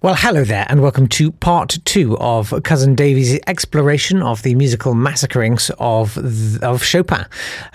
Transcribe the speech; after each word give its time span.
Well, 0.00 0.14
hello 0.16 0.44
there, 0.44 0.64
and 0.68 0.80
welcome 0.80 1.08
to 1.08 1.32
part 1.32 1.76
two 1.84 2.16
of 2.18 2.54
Cousin 2.62 2.94
Davey's 2.94 3.40
exploration 3.48 4.22
of 4.22 4.44
the 4.44 4.54
musical 4.54 4.94
massacrings 4.94 5.72
of 5.80 6.16
of 6.62 6.84
Chopin. 6.84 7.26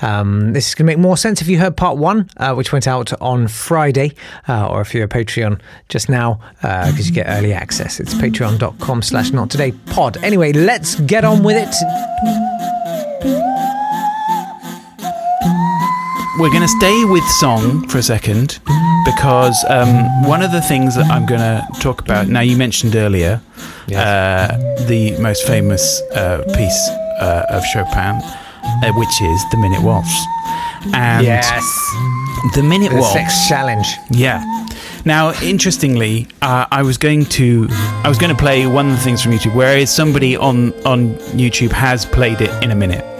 Um, 0.02 0.54
this 0.54 0.70
is 0.70 0.74
going 0.74 0.86
to 0.88 0.94
make 0.94 1.00
more 1.00 1.18
sense 1.18 1.42
if 1.42 1.50
you 1.50 1.60
heard 1.60 1.76
part 1.76 1.98
one, 1.98 2.30
uh, 2.38 2.54
which 2.54 2.72
went 2.72 2.88
out 2.88 3.12
on 3.22 3.50
Friday, 3.50 4.14
uh, 4.48 4.70
or 4.70 4.80
if 4.80 4.94
you're 4.94 5.04
a 5.04 5.10
Patreon 5.10 5.60
just 5.90 6.08
now, 6.08 6.40
because 6.62 6.98
uh, 6.98 7.04
you 7.04 7.12
get 7.12 7.28
early 7.28 7.52
access. 7.52 8.00
It's 8.00 8.14
patreon.com 8.14 9.02
slash 9.02 9.34
not 9.34 9.50
today 9.52 9.74
pod. 9.88 10.16
Anyway, 10.24 10.54
let's 10.54 10.96
get 11.02 11.26
on 11.26 11.44
with 11.44 11.58
it. 11.58 11.76
We're 16.40 16.50
going 16.50 16.64
to 16.64 16.68
stay 16.68 17.06
with 17.06 17.24
song 17.26 17.88
for 17.88 18.00
a 18.00 18.04
second 18.04 18.60
because 19.06 19.64
um, 19.70 20.24
one 20.24 20.42
of 20.42 20.52
the 20.52 20.62
things 20.62 20.96
that 20.96 21.06
I'm 21.12 21.28
going 21.28 21.42
to 21.42 21.64
talk 21.80 22.02
about 22.02 22.28
now, 22.28 22.40
you 22.40 22.58
mentioned 22.58 22.96
earlier 22.96 23.40
yes. 23.88 24.00
uh, 24.04 24.86
the 24.88 25.16
most 25.20 25.46
famous 25.46 26.02
uh, 26.16 26.44
piece 26.56 26.90
uh, 27.22 27.46
of 27.50 27.64
Chopin, 27.66 28.16
uh, 28.24 28.92
which 28.94 29.22
is 29.22 29.46
the 29.52 29.58
Minute 29.58 29.84
Waltz. 29.84 30.10
And 30.92 31.24
yes. 31.24 31.54
the 32.56 32.64
Minute 32.64 32.90
the 32.90 32.98
Waltz. 32.98 33.14
Sex 33.14 33.48
Challenge. 33.48 33.88
Yeah. 34.10 34.44
Now, 35.06 35.40
interestingly, 35.44 36.28
uh, 36.42 36.66
I 36.72 36.82
was 36.82 36.98
going 36.98 37.26
to 37.26 37.68
I 37.70 38.10
was 38.10 38.18
going 38.18 38.36
to 38.36 38.42
play 38.42 38.66
one 38.66 38.90
of 38.90 38.94
the 38.94 39.02
things 39.04 39.22
from 39.22 39.34
YouTube, 39.34 39.54
whereas 39.54 39.96
somebody 39.96 40.36
on 40.36 40.74
on 40.84 41.14
YouTube 41.38 41.72
has 41.74 42.08
played 42.08 42.42
it 42.42 42.64
in 42.64 42.72
a 42.72 42.76
minute 42.76 43.13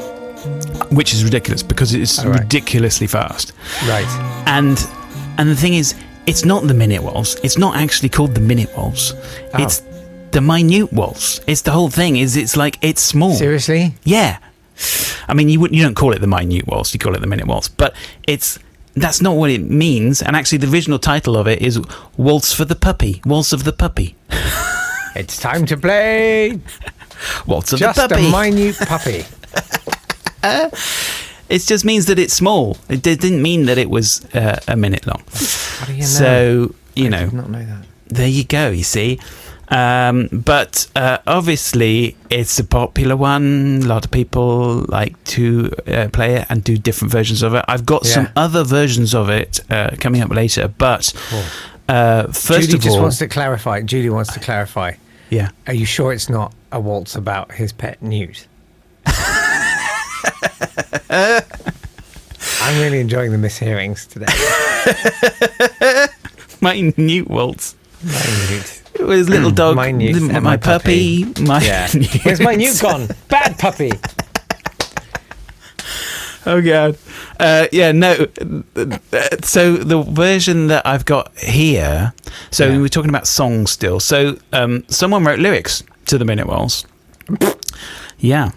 which 0.96 1.14
is 1.14 1.24
ridiculous 1.24 1.64
because 1.64 1.94
it's 1.94 2.20
oh, 2.20 2.30
right. 2.30 2.40
ridiculously 2.42 3.08
fast. 3.08 3.54
Right. 3.88 4.08
And 4.48 4.86
and 5.38 5.50
the 5.50 5.56
thing 5.56 5.74
is, 5.74 5.96
it's 6.26 6.46
not 6.46 6.68
the 6.68 6.74
minute 6.74 7.04
waltz. 7.04 7.36
It's 7.44 7.58
not 7.58 7.76
actually 7.76 8.10
called 8.10 8.36
the 8.36 8.42
minute 8.42 8.76
waltz. 8.78 9.14
Oh. 9.14 9.64
It's 9.64 9.82
the 10.32 10.42
minute 10.42 10.92
waltz. 10.94 11.42
It's 11.48 11.62
the 11.62 11.72
whole 11.72 11.90
thing. 11.90 12.18
Is 12.18 12.36
it's 12.38 12.56
like 12.56 12.78
it's 12.82 13.02
small. 13.02 13.34
Seriously? 13.34 13.96
Yeah. 14.04 14.40
I 15.28 15.34
mean, 15.34 15.50
you 15.50 15.60
wouldn't 15.60 15.78
you 15.78 15.84
don't 15.84 15.96
call 15.96 16.14
it 16.14 16.20
the 16.20 16.28
minute 16.28 16.68
waltz. 16.68 16.94
You 16.94 17.00
call 17.00 17.16
it 17.16 17.22
the 17.22 17.28
minute 17.28 17.48
waltz. 17.48 17.68
But 17.68 17.96
it's 18.28 18.60
that's 18.96 19.22
not 19.22 19.36
what 19.36 19.50
it 19.50 19.62
means. 19.62 20.22
And 20.22 20.36
actually, 20.36 20.60
the 20.60 20.72
original 20.72 21.00
title 21.00 21.36
of 21.36 21.48
it 21.48 21.62
is 21.62 21.80
Waltz 22.18 22.54
for 22.54 22.66
the 22.66 22.76
Puppy. 22.76 23.22
Waltz 23.26 23.54
of 23.54 23.64
the 23.64 23.74
Puppy. 23.74 24.16
it's 25.16 25.38
time 25.38 25.66
to 25.66 25.78
play. 25.78 26.60
Waltz 27.48 27.74
of 27.74 27.80
Just 27.80 27.96
the 27.96 28.08
Puppy. 28.08 28.22
Just 28.22 28.36
a 28.36 28.52
minute 28.52 28.76
puppy. 28.88 29.26
it 30.44 31.62
just 31.62 31.86
means 31.86 32.06
that 32.08 32.20
it's 32.20 32.34
small. 32.34 32.78
It 32.90 33.02
didn't 33.02 33.42
mean 33.42 33.66
that 33.66 33.78
it 33.78 33.90
was 33.90 34.26
uh, 34.34 34.60
a 34.68 34.76
minute 34.76 35.06
long. 35.08 35.24
You 35.88 35.98
know? 35.98 36.06
So 36.06 36.76
you 36.96 37.06
I 37.08 37.10
know, 37.10 37.26
did 37.26 37.34
not 37.34 37.50
know 37.50 37.66
that. 37.66 37.86
There 38.08 38.28
you 38.28 38.44
go. 38.44 38.70
You 38.70 38.84
see. 38.84 39.20
Um, 39.70 40.30
but 40.32 40.88
uh, 40.96 41.18
obviously, 41.26 42.16
it's 42.30 42.60
a 42.60 42.64
popular 42.64 43.16
one. 43.16 43.82
A 43.84 43.88
lot 43.88 44.06
of 44.06 44.12
people 44.12 44.86
like 44.88 45.22
to 45.26 45.72
uh, 45.88 46.10
play 46.14 46.36
it 46.36 46.46
and 46.50 46.64
do 46.64 46.78
different 46.78 47.12
versions 47.12 47.42
of 47.42 47.56
it. 47.56 47.66
I've 47.68 47.86
got 47.86 48.06
yeah. 48.06 48.12
some 48.12 48.30
other 48.36 48.64
versions 48.64 49.16
of 49.16 49.30
it 49.30 49.62
uh, 49.70 49.96
coming 50.00 50.22
up 50.22 50.32
later. 50.32 50.68
But. 50.68 51.14
Uh, 51.90 52.28
first 52.28 52.70
Judy 52.70 52.76
of 52.76 52.82
just 52.82 52.96
all, 52.96 53.02
wants 53.02 53.18
to 53.18 53.28
clarify. 53.28 53.82
Judy 53.82 54.10
wants 54.10 54.34
to 54.34 54.40
clarify. 54.40 54.94
Yeah. 55.30 55.50
Are 55.68 55.74
you 55.74 55.86
sure 55.86 56.14
it's 56.14 56.30
not 56.30 56.54
a 56.72 56.80
waltz 56.80 57.16
about 57.16 57.52
his 57.52 57.74
pet 57.74 58.02
Newt? 58.02 58.48
I'm 62.62 62.82
really 62.82 63.00
enjoying 63.00 63.32
the 63.32 63.38
mishearings 63.38 64.08
today. 64.08 64.26
my 66.62 66.94
Newt 66.98 67.30
waltz. 67.30 67.76
My 68.04 68.50
Newt. 68.50 68.84
It 68.96 69.04
was 69.04 69.30
little 69.30 69.52
dog. 69.52 69.76
My 69.76 69.92
Newt. 69.92 70.22
My, 70.22 70.40
my 70.40 70.58
puppy. 70.58 71.26
puppy. 71.26 71.44
My 71.44 71.62
yeah. 71.62 71.88
Where's 72.24 72.40
my 72.40 72.56
Newt 72.56 72.80
gone? 72.82 73.08
Bad 73.30 73.58
puppy. 73.58 73.92
Oh 76.46 76.62
god. 76.62 76.98
Uh, 77.40 77.68
yeah, 77.72 77.92
no. 77.92 78.14
So 79.44 79.78
the 79.78 80.06
version 80.10 80.68
that 80.68 80.86
I've 80.86 81.06
got 81.06 81.38
here. 81.38 82.14
So 82.52 82.68
yeah. 82.68 82.78
we're 82.78 82.90
talking 82.90 83.10
about 83.10 83.28
songs 83.28 83.72
still. 83.72 84.00
So 84.00 84.38
um, 84.52 84.84
someone 84.90 85.24
wrote 85.24 85.40
lyrics 85.40 85.84
to 86.08 86.18
the 86.18 86.26
Minute 86.26 86.48
Waltz. 86.48 86.86
yeah. 88.20 88.52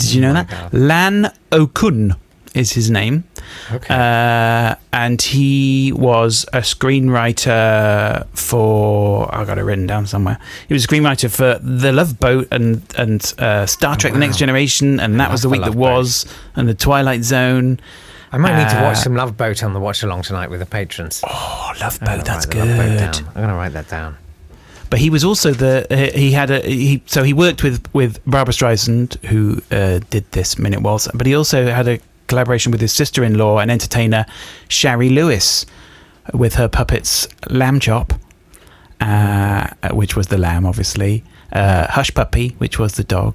Did 0.00 0.12
you 0.14 0.20
know 0.20 0.30
oh 0.30 0.34
that? 0.34 0.50
God. 0.50 0.74
Lan 0.74 1.32
O'Kun 1.52 2.16
is 2.54 2.72
his 2.72 2.90
name. 2.90 3.24
Okay. 3.70 3.94
Uh, 3.94 4.74
and 4.92 5.20
he 5.22 5.92
was 5.92 6.44
a 6.52 6.58
screenwriter 6.58 8.26
for. 8.36 9.32
I 9.34 9.44
got 9.44 9.58
it 9.58 9.62
written 9.62 9.86
down 9.86 10.06
somewhere. 10.06 10.38
He 10.68 10.74
was 10.74 10.84
a 10.84 10.88
screenwriter 10.88 11.30
for 11.30 11.58
The 11.62 11.92
Love 11.92 12.18
Boat 12.18 12.48
and 12.50 12.82
and 12.96 13.34
uh, 13.38 13.66
Star 13.66 13.96
Trek: 13.96 14.12
oh, 14.12 14.14
wow. 14.14 14.20
The 14.20 14.26
Next 14.26 14.38
Generation, 14.38 15.00
and 15.00 15.20
that 15.20 15.30
was 15.30 15.42
the 15.42 15.48
week 15.48 15.62
that 15.62 15.74
was, 15.74 16.26
and 16.56 16.68
The 16.68 16.74
Twilight 16.74 17.22
Zone. 17.24 17.80
I 18.32 18.38
might 18.38 18.56
need 18.56 18.70
to 18.70 18.82
watch 18.82 18.98
uh, 18.98 19.02
some 19.02 19.16
Love 19.16 19.36
Boat 19.36 19.62
on 19.64 19.74
the 19.74 19.80
watch 19.80 20.04
along 20.04 20.22
tonight 20.22 20.50
with 20.50 20.60
the 20.60 20.66
patrons. 20.66 21.20
Oh, 21.26 21.72
Love 21.80 21.98
Boat, 22.00 22.24
that's 22.24 22.46
good. 22.46 22.60
Boat 22.76 23.26
I'm 23.26 23.34
going 23.34 23.48
to 23.48 23.54
write 23.54 23.72
that 23.72 23.88
down. 23.88 24.16
But 24.90 24.98
he 24.98 25.08
was 25.08 25.24
also 25.24 25.52
the 25.52 25.86
he 26.14 26.32
had 26.32 26.50
a 26.50 26.60
he 26.60 27.02
so 27.06 27.22
he 27.22 27.32
worked 27.32 27.62
with 27.62 27.82
with 27.94 28.18
Barbra 28.26 28.52
Streisand 28.52 29.24
who 29.26 29.62
uh, 29.70 30.00
did 30.10 30.30
this 30.32 30.58
Minute 30.58 30.82
Waltz, 30.82 31.08
but 31.14 31.26
he 31.26 31.34
also 31.34 31.66
had 31.68 31.86
a 31.88 32.00
collaboration 32.26 32.70
with 32.72 32.80
his 32.80 32.92
sister-in-law 32.92 33.58
and 33.58 33.70
entertainer 33.70 34.26
Shari 34.68 35.08
Lewis 35.08 35.64
with 36.34 36.54
her 36.54 36.68
puppets 36.68 37.26
Lamb 37.48 37.80
Chop 37.80 38.12
uh, 39.00 39.68
which 39.92 40.16
was 40.16 40.28
the 40.28 40.38
lamb, 40.38 40.66
obviously. 40.66 41.24
Uh, 41.52 41.86
Hush 41.90 42.12
Puppy, 42.14 42.50
which 42.58 42.78
was 42.78 42.94
the 42.94 43.02
dog, 43.02 43.34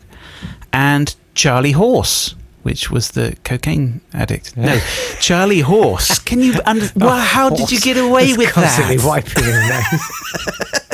and 0.72 1.14
Charlie 1.34 1.74
Horse, 1.74 2.34
which 2.64 2.90
was 2.90 3.12
the 3.12 3.36
cocaine 3.44 4.00
addict. 4.14 4.56
No, 4.56 4.80
Charlie 5.20 5.60
Horse. 5.60 6.20
Can 6.20 6.40
you? 6.40 6.54
Under- 6.66 6.90
well, 6.96 7.20
how 7.20 7.50
did 7.50 7.72
you 7.72 7.80
get 7.82 7.98
away 7.98 8.38
with 8.38 8.52
constantly 8.52 8.98
that? 8.98 9.06
wiping 9.06 9.44
his 9.44 9.70
nose. 9.70 10.82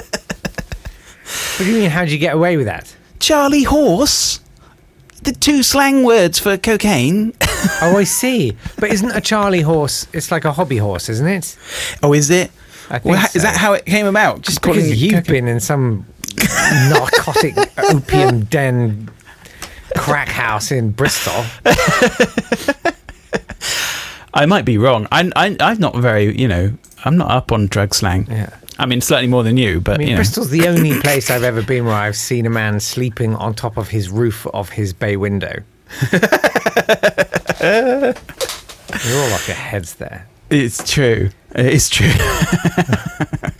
what 1.62 1.68
do 1.68 1.74
you 1.74 1.80
mean? 1.82 1.90
How 1.92 2.02
did 2.02 2.12
you 2.12 2.18
get 2.18 2.34
away 2.34 2.58
with 2.58 2.66
that? 2.66 2.96
Charlie 3.20 3.62
Horse. 3.64 4.40
The 5.22 5.32
two 5.32 5.62
slang 5.62 6.04
words 6.04 6.40
for 6.40 6.58
cocaine. 6.58 7.34
Oh, 7.84 7.96
I 7.98 8.06
see. 8.06 8.58
But 8.80 8.90
isn't 8.92 9.12
a 9.12 9.22
Charlie 9.22 9.62
horse? 9.62 10.08
It's 10.14 10.32
like 10.32 10.46
a 10.46 10.52
hobby 10.52 10.78
horse, 10.78 11.10
isn't 11.10 11.28
it? 11.28 11.56
Oh, 12.02 12.12
is 12.14 12.32
it? 12.32 12.50
I 12.90 12.98
think 12.98 13.16
Well, 13.16 13.28
Is 13.36 13.44
that 13.44 13.56
how 13.56 13.74
it 13.74 13.86
came 13.86 14.08
about? 14.08 14.42
Just 14.42 14.64
calling 14.64 14.82
because 14.82 15.00
you've 15.02 15.14
cocaine? 15.14 15.46
been 15.46 15.48
in 15.48 15.60
some 15.60 16.08
narcotic 16.90 17.56
opium 17.78 18.46
den 18.46 19.10
crack 19.96 20.28
house 20.30 20.72
in 20.72 20.90
Bristol. 20.92 21.46
I 24.34 24.48
might 24.48 24.66
be 24.66 24.80
wrong. 24.80 25.08
I, 25.12 25.30
I, 25.36 25.56
I'm 25.60 25.78
not 25.80 25.96
very, 25.96 26.36
you 26.36 26.48
know, 26.48 26.74
I'm 27.06 27.18
not 27.18 27.30
up 27.30 27.52
on 27.52 27.68
drug 27.68 27.94
slang. 27.94 28.26
Yeah. 28.28 28.50
I 28.82 28.88
mean, 28.88 29.00
slightly 29.00 29.28
more 29.28 29.44
than 29.44 29.58
you, 29.58 29.80
but 29.80 29.96
I 29.96 29.98
mean, 30.00 30.08
you 30.08 30.14
know. 30.16 30.18
Bristol's 30.18 30.50
the 30.50 30.68
only 30.68 31.00
place 31.02 31.30
I've 31.30 31.44
ever 31.44 31.62
been 31.62 31.86
where 31.86 31.94
I've 31.94 32.16
seen 32.16 32.48
a 32.48 32.50
man 32.50 32.80
sleeping 32.80 33.36
on 33.36 33.54
top 33.54 33.78
of 33.78 33.90
his 33.90 34.10
roof 34.10 34.48
of 34.48 34.70
his 34.70 34.92
bay 34.92 35.18
window. 35.18 35.62
You're 36.12 36.20
all 39.20 39.34
off 39.34 39.48
your 39.48 39.56
heads 39.56 39.96
there. 39.96 40.28
It's 40.50 40.92
true. 40.92 41.30
It's 41.52 41.90
true. 41.90 42.10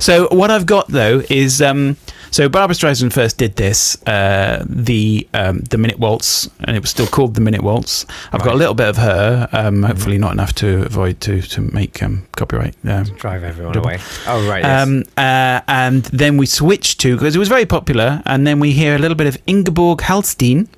so 0.00 0.26
what 0.32 0.50
I've 0.50 0.66
got 0.66 0.88
though 0.88 1.22
is 1.30 1.62
um, 1.62 1.96
so 2.36 2.50
Barbra 2.50 2.74
Streisand 2.76 3.14
first 3.14 3.38
did 3.38 3.56
this 3.56 3.96
uh, 4.06 4.62
the 4.68 5.26
um, 5.32 5.60
the 5.60 5.78
Minute 5.78 5.98
Waltz, 5.98 6.50
and 6.64 6.76
it 6.76 6.80
was 6.80 6.90
still 6.90 7.06
called 7.06 7.34
the 7.34 7.40
Minute 7.40 7.62
Waltz. 7.62 8.04
I've 8.30 8.42
got 8.42 8.52
a 8.52 8.58
little 8.58 8.74
bit 8.74 8.88
of 8.88 8.98
her, 8.98 9.48
um, 9.52 9.82
hopefully 9.82 10.18
not 10.18 10.32
enough 10.32 10.52
to 10.56 10.84
avoid 10.84 11.18
to 11.22 11.40
to 11.40 11.62
make 11.62 12.02
um, 12.02 12.26
copyright. 12.32 12.74
Um, 12.84 13.04
Drive 13.04 13.42
everyone 13.42 13.72
Double. 13.72 13.88
away. 13.88 14.00
Oh, 14.26 14.46
right. 14.46 14.62
Yes. 14.62 14.86
um, 14.86 15.04
uh, 15.16 15.62
and 15.66 16.02
then 16.12 16.36
we 16.36 16.44
switched 16.44 17.00
to 17.00 17.16
because 17.16 17.34
it 17.34 17.38
was 17.38 17.48
very 17.48 17.64
popular, 17.64 18.22
and 18.26 18.46
then 18.46 18.60
we 18.60 18.72
hear 18.72 18.94
a 18.94 18.98
little 18.98 19.16
bit 19.16 19.28
of 19.28 19.38
Ingeborg 19.46 20.00
Hallstein, 20.00 20.68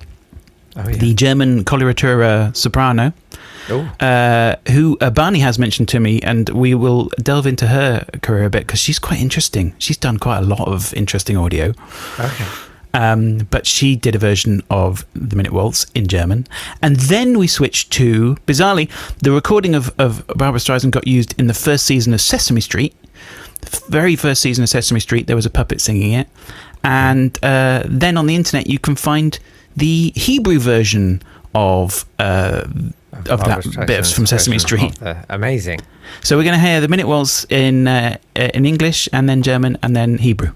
oh, 0.85 0.89
yeah. 0.89 0.97
the 0.97 1.13
German 1.13 1.63
coloratura 1.63 2.55
soprano 2.55 3.13
oh, 3.69 3.81
uh, 3.99 4.55
who 4.71 4.97
uh, 5.01 5.09
Barney 5.09 5.39
has 5.39 5.59
mentioned 5.59 5.87
to 5.89 5.99
me, 5.99 6.19
and 6.21 6.49
we 6.49 6.73
will 6.73 7.09
delve 7.21 7.47
into 7.47 7.67
her 7.67 8.05
career 8.21 8.45
a 8.45 8.49
bit 8.49 8.67
because 8.67 8.79
she's 8.79 8.99
quite 8.99 9.19
interesting. 9.19 9.73
She's 9.77 9.97
done 9.97 10.17
quite 10.17 10.39
a 10.39 10.41
lot 10.41 10.67
of 10.67 10.93
interesting 10.93 11.37
audio. 11.37 11.73
okay. 12.19 12.45
Um, 12.91 13.47
but 13.51 13.67
she 13.67 13.95
did 13.95 14.15
a 14.15 14.17
version 14.17 14.63
of 14.71 15.05
the 15.13 15.35
Minute 15.35 15.51
Waltz 15.51 15.85
in 15.93 16.07
German. 16.07 16.47
And 16.81 16.95
then 16.95 17.37
we 17.37 17.47
switched 17.47 17.91
to, 17.93 18.35
bizarrely, 18.47 18.89
the 19.19 19.31
recording 19.31 19.75
of, 19.75 19.93
of 19.99 20.25
Barbra 20.35 20.59
Streisand 20.59 20.89
got 20.89 21.05
used 21.05 21.39
in 21.39 21.45
the 21.45 21.53
first 21.53 21.85
season 21.85 22.15
of 22.15 22.21
Sesame 22.21 22.61
Street. 22.61 22.95
The 23.61 23.79
very 23.89 24.15
first 24.15 24.41
season 24.41 24.63
of 24.63 24.69
Sesame 24.69 24.99
Street, 24.99 25.27
there 25.27 25.35
was 25.35 25.45
a 25.45 25.51
puppet 25.51 25.81
singing 25.81 26.13
it. 26.13 26.27
And 26.83 27.37
uh, 27.43 27.83
then 27.85 28.17
on 28.17 28.25
the 28.25 28.35
internet, 28.35 28.67
you 28.67 28.79
can 28.79 28.95
find 28.95 29.37
the 29.75 30.11
Hebrew 30.15 30.59
version 30.59 31.21
of. 31.53 32.05
Uh, 32.17 32.67
of 33.29 33.43
that 33.43 33.65
bit 33.85 34.05
from 34.05 34.25
Sesame 34.25 34.59
Street. 34.59 34.97
amazing. 35.29 35.81
So 36.23 36.37
we're 36.37 36.43
going 36.43 36.59
to 36.59 36.65
hear 36.65 36.79
the 36.79 36.87
minute 36.87 37.07
waltz 37.07 37.45
in 37.49 37.87
uh, 37.87 38.17
uh, 38.35 38.49
in 38.53 38.65
English 38.65 39.09
and 39.11 39.27
then 39.27 39.41
German 39.41 39.77
and 39.81 39.95
then 39.95 40.19
Hebrew. 40.19 40.53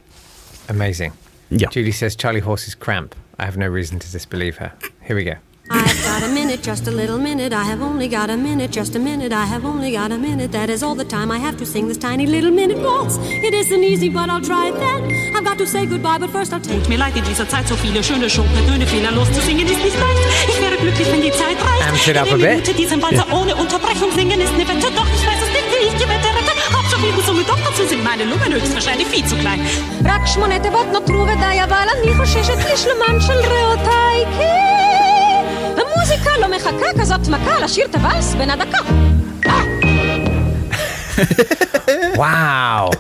Amazing. 0.70 1.12
Yeah. 1.50 1.68
Julie 1.70 1.92
says 1.92 2.16
Charlie 2.16 2.40
Horse's 2.40 2.76
cramp. 2.76 3.16
I 3.38 3.46
have 3.46 3.58
no 3.58 3.68
reason 3.68 4.00
to 4.00 4.12
disbelieve 4.12 4.58
her. 4.58 4.72
Here 5.02 5.16
we 5.16 5.24
go. 5.24 5.36
I've 5.74 6.04
got 6.04 6.22
a 6.24 6.30
minute, 6.30 6.62
just 6.62 6.88
a 6.88 6.92
little 6.92 7.18
minute. 7.18 7.52
I 7.52 7.64
have 7.64 7.82
only 7.82 8.08
got 8.08 8.30
a 8.30 8.38
minute, 8.38 8.72
just 8.72 8.96
a 8.96 9.00
minute. 9.00 9.34
I 9.34 9.46
have 9.46 9.66
only 9.66 9.92
got 9.92 10.12
a 10.12 10.18
minute. 10.18 10.52
That 10.52 10.70
is 10.70 10.84
all 10.84 10.94
the 10.94 11.06
time 11.06 11.32
I 11.32 11.40
have 11.40 11.58
to 11.58 11.66
sing 11.66 11.88
this 11.88 11.98
tiny 11.98 12.28
little 12.28 12.52
minute 12.52 12.78
waltz. 12.78 13.18
It 13.48 13.54
isn't 13.54 13.84
easy, 13.84 14.10
but 14.10 14.30
I'll 14.30 14.42
try 14.42 14.68
it 14.68 14.76
then. 14.78 15.36
I've 15.36 15.44
got 15.44 15.58
to 15.58 15.66
say 15.66 15.86
goodbye, 15.88 16.20
but 16.20 16.30
first 16.30 16.54
I'll 16.54 16.62
take. 16.62 16.80
Tut 16.80 16.90
mir 16.90 16.98
leid, 16.98 17.16
in 17.18 17.24
dieser 17.24 17.50
Zeit 17.50 17.68
so 17.68 17.76
viele 17.76 18.04
schöne. 18.04 18.30
Fehler 18.30 19.12
loszusingen 19.12 19.66
ist 19.66 19.84
nicht 19.84 20.00
leicht. 20.00 20.24
Ich 20.48 20.62
wäre 20.62 20.78
glücklich, 20.78 21.08
wenn 21.12 21.22
die 21.22 21.32
Zeit 21.32 21.58
reicht. 21.58 22.18
Up 22.18 22.32
a 22.32 22.36
bit. 22.36 22.78
diesen 22.78 23.02
Walzer 23.02 23.26
ohne 23.34 23.56
Unterbrechung 23.56 24.12
singen 24.16 24.40
ist 24.40 24.54
eine 24.54 24.68
Wette. 24.68 24.92
Doch 24.96 25.08
ich 25.16 25.26
weiß 25.26 25.42
es 25.42 25.52
nicht, 25.58 25.68
wie 25.74 25.88
ich 25.88 25.94
die 25.94 26.08
Wette 26.08 26.30
rette. 26.38 26.54
Hab 26.78 26.86
schon 26.92 27.02
viel 27.02 27.16
gesungen, 27.16 27.44
doch 27.48 27.60
dazu 27.66 27.88
sind 27.88 28.04
meine 28.04 28.26
Lungen 28.26 28.54
höchstwahrscheinlich 28.54 29.08
viel 29.08 29.26
zu 29.26 29.36
klein. 29.38 29.60
No 30.94 31.00
truve, 31.00 31.36
da 31.40 31.52
ja, 31.52 31.68
weil 31.70 31.90
an 31.90 32.00
mich. 32.06 32.14
המוזיקה 36.03 36.31
לא 36.41 36.57
מחכה 36.57 37.01
כזאת 37.01 37.29
מכה 37.29 37.61
לשיר 37.61 37.87
את 37.91 37.95
הוואלס 37.95 38.35
בן 38.35 38.51
הדקה. 38.51 38.79
Wow. 42.17 42.91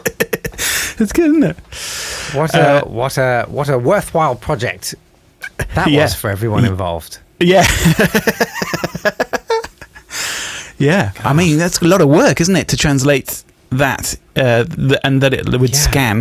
It's 1.00 1.12
good, 1.12 1.30
isn't 1.30 1.44
it? 1.52 1.56
What 2.38 2.54
a 2.54 2.82
what 3.00 3.14
a 3.18 3.46
what 3.56 3.68
a 3.68 3.78
worthwhile 3.78 4.34
project 4.34 4.94
that 5.76 5.88
Yeah. 5.88 6.02
was 6.02 6.14
for 6.20 6.28
everyone 6.30 6.64
involved. 6.64 7.12
Yeah. 7.40 7.64
yeah. 10.78 11.12
I 11.24 11.32
mean, 11.32 11.58
that's 11.58 11.78
a 11.80 11.84
lot 11.84 12.00
of 12.00 12.08
work, 12.08 12.40
isn't 12.40 12.56
it, 12.56 12.68
to 12.68 12.76
translate 12.76 13.30
that 13.70 14.04
uh, 14.36 14.64
th- 14.64 15.00
and 15.04 15.20
that 15.22 15.32
it 15.34 15.46
would 15.62 15.74
Yeah. 15.74 15.86
scan. 15.88 16.16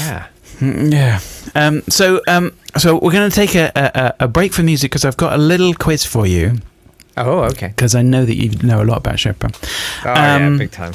Yeah. 0.00 0.22
Mm, 0.59 0.91
Yeah. 0.91 1.19
Um, 1.55 1.83
so, 1.87 2.21
um, 2.27 2.51
so 2.77 2.95
we're 2.99 3.11
going 3.11 3.29
to 3.29 3.35
take 3.35 3.55
a, 3.55 3.71
a, 4.19 4.25
a 4.25 4.27
break 4.27 4.53
from 4.53 4.65
music 4.65 4.91
because 4.91 5.05
I've 5.05 5.17
got 5.17 5.33
a 5.33 5.37
little 5.37 5.73
quiz 5.73 6.03
for 6.05 6.27
you 6.27 6.59
Oh, 7.17 7.43
okay. 7.45 7.67
because 7.69 7.95
I 7.95 8.01
know 8.01 8.25
that 8.25 8.35
you 8.35 8.49
know 8.61 8.81
a 8.81 8.83
lot 8.83 8.97
about 8.97 9.17
Chopin. 9.19 9.51
Oh, 9.53 9.61
yeah, 10.05 10.35
Um, 10.35 10.57
big 10.57 10.71
time. 10.71 10.93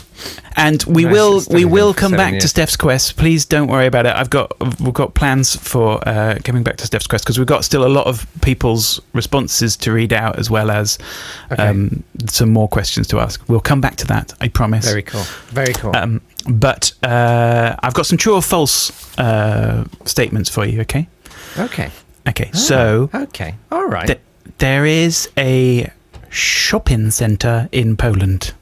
And 0.54 0.82
we 0.84 1.06
will 1.06 1.40
we 1.48 1.64
will 1.64 1.94
come 1.94 2.12
back 2.12 2.38
to. 2.40 2.48
Steph's 2.48 2.76
quest. 2.76 3.16
Please 3.16 3.46
don't 3.46 3.68
worry 3.68 3.86
about 3.86 4.04
it. 4.04 4.14
I've 4.14 4.28
got 4.28 4.52
we've 4.80 4.92
got 4.92 5.14
plans 5.14 5.56
for 5.56 6.06
uh, 6.06 6.36
coming 6.44 6.62
back 6.62 6.76
to 6.78 6.84
Steph's 6.86 7.06
quest 7.06 7.24
because 7.24 7.38
we've 7.38 7.46
got 7.46 7.64
still 7.64 7.86
a 7.86 7.88
lot 7.88 8.06
of 8.06 8.26
people's 8.42 9.00
responses 9.14 9.78
to 9.78 9.92
read 9.92 10.12
out 10.12 10.38
as 10.38 10.50
well 10.50 10.70
as 10.70 10.98
Okay. 11.52 11.66
um, 11.68 12.04
some 12.28 12.52
more 12.52 12.68
questions 12.68 13.06
to 13.06 13.20
ask. 13.20 13.40
We'll 13.48 13.60
come 13.60 13.80
back 13.80 13.96
to 13.96 14.06
that. 14.08 14.34
I 14.42 14.48
promise. 14.48 14.84
Very 14.84 15.02
cool. 15.02 15.22
Very 15.48 15.72
cool. 15.72 15.96
Um, 15.96 16.20
but 16.48 16.92
uh, 17.02 17.76
I've 17.82 17.94
got 17.94 18.06
some 18.06 18.18
true 18.18 18.34
or 18.34 18.42
false 18.42 18.90
uh, 19.18 19.84
statements 20.04 20.48
for 20.50 20.64
you. 20.64 20.80
Okay. 20.82 21.08
okay. 21.58 21.90
Okay. 22.28 22.50
So 22.52 23.10
Okay. 23.14 23.54
All 23.72 23.86
right. 23.86 24.06
th- 24.06 24.20
there 24.58 24.84
is 24.86 25.28
a 25.36 25.90
shopping 26.30 27.10
centre 27.10 27.68
in 27.72 27.96
Poland. 27.96 28.52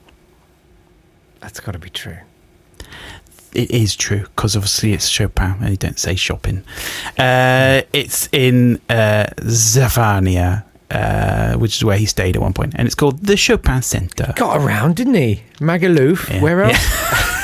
That's 1.39 1.59
got 1.59 1.71
to 1.73 1.79
be 1.79 1.89
true. 1.89 2.17
It 3.53 3.71
is 3.71 3.95
true 3.95 4.21
because 4.35 4.55
obviously 4.55 4.93
it's 4.93 5.07
Chopin 5.07 5.55
and 5.61 5.69
you 5.71 5.77
don't 5.77 5.97
say 5.99 6.15
shopping. 6.15 6.63
Uh, 7.17 7.81
it's 7.93 8.29
in 8.31 8.79
uh, 8.89 9.25
Zavania, 9.37 10.63
uh, 10.91 11.57
which 11.57 11.75
is 11.77 11.83
where 11.83 11.97
he 11.97 12.05
stayed 12.05 12.35
at 12.35 12.41
one 12.41 12.53
point, 12.53 12.73
and 12.75 12.85
it's 12.85 12.95
called 12.95 13.25
the 13.25 13.35
Chopin 13.35 13.81
Center. 13.81 14.33
Got 14.35 14.57
around, 14.57 14.97
didn't 14.97 15.15
he? 15.15 15.41
Magaluf. 15.59 16.29
Yeah. 16.29 16.41
Where 16.41 16.61
else? 16.63 16.77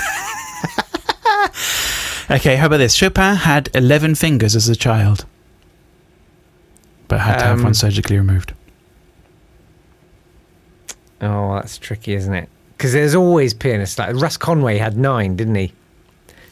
Okay, 2.29 2.55
how 2.55 2.65
about 2.67 2.77
this? 2.77 2.93
Chopin 2.95 3.35
had 3.35 3.69
11 3.73 4.15
fingers 4.15 4.55
as 4.55 4.67
a 4.67 4.75
child, 4.75 5.25
but 7.07 7.19
had 7.21 7.37
to 7.39 7.45
have 7.45 7.57
Um, 7.59 7.63
one 7.65 7.73
surgically 7.73 8.17
removed. 8.17 8.53
Oh, 11.21 11.55
that's 11.55 11.77
tricky, 11.77 12.13
isn't 12.13 12.33
it? 12.33 12.49
Because 12.77 12.93
there's 12.93 13.15
always 13.15 13.53
pianists 13.53 13.97
like 13.99 14.15
Russ 14.15 14.37
Conway 14.37 14.77
had 14.77 14.97
nine, 14.97 15.35
didn't 15.35 15.55
he? 15.55 15.71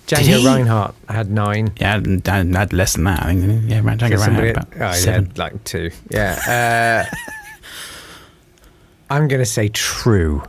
Django 0.08 0.20
he? 0.40 0.46
Reinhardt 0.46 0.96
had 1.10 1.30
nine. 1.32 1.72
Yeah, 1.78 1.96
and 1.96 2.28
and 2.28 2.56
had 2.56 2.72
less 2.74 2.94
than 2.94 3.06
that. 3.06 3.24
I 3.24 3.26
think. 3.28 3.42
didn't 3.42 3.62
he? 3.64 3.70
Yeah, 3.70 3.82
Django 3.82 4.00
Reinhardt 4.00 4.20
somebody- 4.22 4.48
had 4.48 4.58
about 4.58 4.74
oh, 4.76 4.80
yeah, 4.80 4.92
seven. 4.94 5.32
like 5.38 5.64
two. 5.64 5.92
Yeah. 6.10 7.08
Uh, 7.10 7.16
I'm 9.10 9.28
going 9.28 9.42
to 9.42 9.46
say 9.46 9.70
true. 9.70 10.44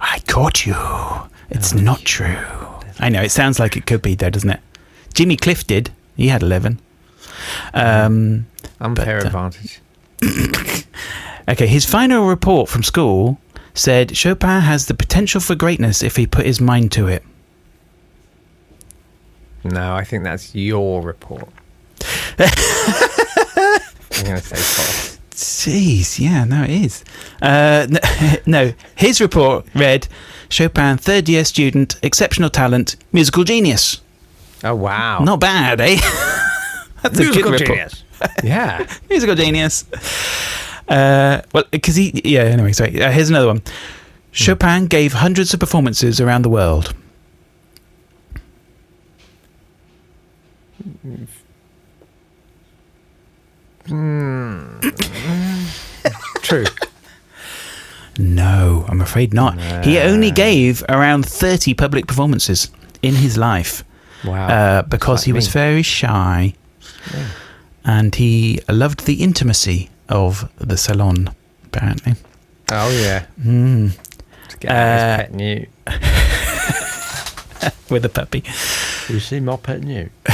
I 0.00 0.20
caught 0.26 0.66
you. 0.66 0.74
It's 1.50 1.72
not 1.74 2.00
true. 2.00 2.36
I 2.98 3.08
know. 3.08 3.22
It 3.22 3.30
sounds 3.30 3.58
like 3.58 3.76
it 3.76 3.86
could 3.86 4.02
be, 4.02 4.14
though, 4.14 4.30
doesn't 4.30 4.50
it? 4.50 4.60
Jimmy 5.14 5.36
Cliff 5.36 5.66
did. 5.66 5.90
He 6.16 6.28
had 6.28 6.42
11. 6.42 6.80
Um, 7.74 8.46
Unfair 8.80 9.18
But, 9.22 9.34
uh, 9.34 9.46
advantage. 9.46 9.80
okay, 11.48 11.66
his 11.66 11.84
final 11.84 12.26
report 12.26 12.68
from 12.68 12.82
school 12.82 13.38
said 13.74 14.16
Chopin 14.16 14.60
has 14.62 14.86
the 14.86 14.94
potential 14.94 15.40
for 15.40 15.54
greatness 15.54 16.02
if 16.02 16.16
he 16.16 16.26
put 16.26 16.46
his 16.46 16.60
mind 16.60 16.92
to 16.92 17.06
it. 17.08 17.22
No, 19.64 19.94
I 19.94 20.04
think 20.04 20.24
that's 20.24 20.54
your 20.54 21.02
report. 21.02 21.48
I'm 22.38 22.48
going 24.24 24.40
to 24.40 24.42
say 24.42 24.56
false. 24.56 25.18
Jeez, 25.32 26.18
yeah, 26.18 26.44
no, 26.44 26.62
it 26.62 26.70
is. 26.70 27.04
Uh, 27.42 27.86
n- 27.90 28.38
no, 28.46 28.72
his 28.94 29.20
report 29.20 29.66
read 29.74 30.08
Chopin, 30.48 30.96
third 30.98 31.28
year 31.28 31.44
student, 31.44 31.96
exceptional 32.02 32.50
talent, 32.50 32.96
musical 33.12 33.44
genius. 33.44 34.00
Oh 34.64 34.74
wow. 34.74 35.22
Not 35.22 35.40
bad, 35.40 35.80
eh? 35.80 35.96
That's 37.02 37.18
a 37.18 37.22
Musical 37.22 37.50
good 37.52 37.60
report. 37.60 37.78
genius. 37.78 38.04
yeah. 38.42 38.86
musical 39.10 39.34
genius. 39.34 39.84
Uh, 40.88 41.42
well, 41.52 41.64
because 41.70 41.96
he, 41.96 42.20
yeah. 42.24 42.42
Anyway, 42.42 42.72
sorry. 42.72 43.00
Uh, 43.02 43.10
here's 43.10 43.28
another 43.30 43.46
one. 43.48 43.62
Chopin 44.32 44.86
gave 44.86 45.12
hundreds 45.14 45.52
of 45.54 45.60
performances 45.60 46.20
around 46.20 46.42
the 46.42 46.48
world. 46.48 46.94
True. 56.42 56.64
No, 58.18 58.84
I'm 58.88 59.00
afraid 59.00 59.34
not. 59.34 59.58
He 59.84 59.98
only 59.98 60.30
gave 60.30 60.82
around 60.88 61.26
30 61.26 61.74
public 61.74 62.06
performances 62.06 62.70
in 63.02 63.14
his 63.14 63.36
life 63.36 63.84
Wow. 64.24 64.48
uh, 64.48 64.82
because 64.82 65.20
Like 65.20 65.26
he 65.26 65.32
was 65.32 65.46
me. 65.48 65.52
very 65.52 65.82
shy 65.82 66.54
and 67.84 68.14
he 68.14 68.60
loved 68.68 69.06
the 69.06 69.22
intimacy 69.22 69.90
of 70.08 70.48
the 70.58 70.76
salon, 70.76 71.30
apparently. 71.64 72.14
oh 72.72 72.90
yeah. 72.90 73.26
Mm. 73.44 73.92
To 74.48 74.56
get 74.58 74.70
Uh, 74.70 75.16
pet 75.18 75.34
new. 75.34 75.66
With 77.90 78.04
a 78.04 78.08
puppy. 78.08 78.42
You 79.08 79.20
see 79.20 79.40
my 79.40 79.56
pet 79.56 79.82
new. 79.82 80.08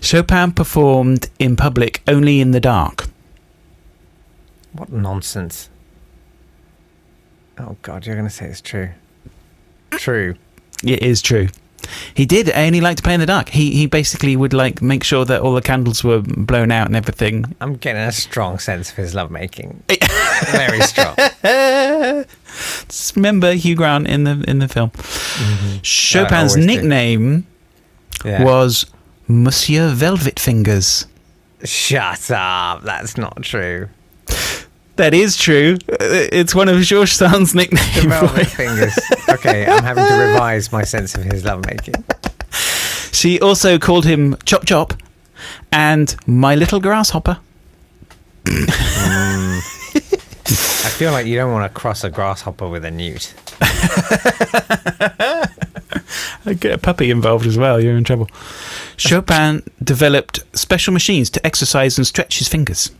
Chopin 0.00 0.52
performed 0.52 1.28
in 1.38 1.56
public 1.56 2.02
only 2.06 2.40
in 2.40 2.52
the 2.52 2.60
dark. 2.60 3.07
What 4.72 4.90
nonsense. 4.92 5.68
Oh 7.58 7.76
god, 7.82 8.06
you're 8.06 8.16
gonna 8.16 8.30
say 8.30 8.46
it's 8.46 8.60
true. 8.60 8.90
True. 9.92 10.34
It 10.84 11.02
is 11.02 11.20
true. 11.22 11.48
He 12.14 12.26
did, 12.26 12.50
and 12.50 12.74
he 12.74 12.80
liked 12.80 12.98
to 12.98 13.02
play 13.02 13.14
in 13.14 13.20
the 13.20 13.26
dark. 13.26 13.48
He 13.48 13.70
he 13.72 13.86
basically 13.86 14.36
would 14.36 14.52
like 14.52 14.82
make 14.82 15.02
sure 15.02 15.24
that 15.24 15.40
all 15.40 15.54
the 15.54 15.62
candles 15.62 16.04
were 16.04 16.20
blown 16.20 16.70
out 16.70 16.86
and 16.86 16.94
everything. 16.94 17.56
I'm 17.60 17.76
getting 17.76 18.02
a 18.02 18.12
strong 18.12 18.58
sense 18.58 18.90
of 18.90 18.96
his 18.96 19.14
lovemaking. 19.14 19.82
Very 20.52 20.80
strong. 20.82 21.14
Just 22.88 23.16
remember 23.16 23.52
Hugh 23.54 23.74
Grant 23.74 24.06
in 24.06 24.24
the 24.24 24.44
in 24.46 24.58
the 24.58 24.68
film. 24.68 24.90
Mm-hmm. 24.90 25.78
Chopin's 25.82 26.52
always 26.52 26.54
do. 26.56 26.66
nickname 26.66 27.46
Yeah. 28.24 28.44
was 28.44 28.86
Monsieur 29.26 29.88
Velvet 29.88 30.38
Fingers. 30.38 31.06
Shut 31.64 32.30
up. 32.30 32.82
That's 32.82 33.16
not 33.16 33.42
true. 33.42 33.88
That 34.98 35.14
is 35.14 35.36
true. 35.36 35.78
Uh, 35.88 35.96
It's 36.32 36.54
one 36.54 36.68
of 36.68 36.80
George 36.82 37.12
Sand's 37.14 37.52
The 37.52 37.58
nicknames. 37.58 38.04
velvet 38.04 38.46
fingers. 38.48 38.98
Okay, 39.30 39.64
I'm 39.66 39.82
having 39.84 40.04
to 40.06 40.14
revise 40.14 40.70
my 40.72 40.82
sense 40.84 41.14
of 41.14 41.22
his 41.24 41.44
lovemaking. 41.44 41.94
She 43.12 43.40
also 43.40 43.78
called 43.78 44.04
him 44.04 44.36
Chop 44.44 44.64
Chop 44.66 44.92
and 45.72 46.14
My 46.26 46.54
Little 46.56 46.80
Grasshopper. 46.80 47.38
I 48.46 49.60
feel 50.96 51.12
like 51.12 51.26
you 51.26 51.36
don't 51.36 51.52
want 51.52 51.72
to 51.72 51.78
cross 51.80 52.02
a 52.04 52.10
grasshopper 52.10 52.68
with 52.68 52.84
a 52.84 52.90
newt. 52.90 53.34
I 53.60 53.66
get 56.58 56.72
a 56.72 56.78
puppy 56.78 57.10
involved 57.10 57.46
as 57.46 57.56
well, 57.58 57.80
you're 57.80 57.96
in 57.96 58.04
trouble. 58.04 58.28
Chopin 58.96 59.62
developed 59.82 60.40
special 60.56 60.92
machines 60.92 61.30
to 61.30 61.44
exercise 61.46 61.98
and 61.98 62.06
stretch 62.06 62.38
his 62.38 62.48
fingers. 62.48 62.90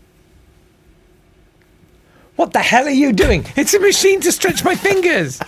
What 2.39 2.53
the 2.53 2.61
hell 2.61 2.87
are 2.87 2.91
you 2.91 3.13
doing? 3.13 3.45
It's 3.57 3.75
a 3.75 3.81
machine 3.81 4.21
to 4.21 4.31
stretch 4.31 4.63
my 4.65 4.77
fingers. 4.77 5.41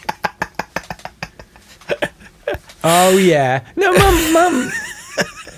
oh 2.82 3.16
yeah. 3.16 3.64
No, 3.76 3.92
mum, 3.92 4.32
mum. 4.32 4.72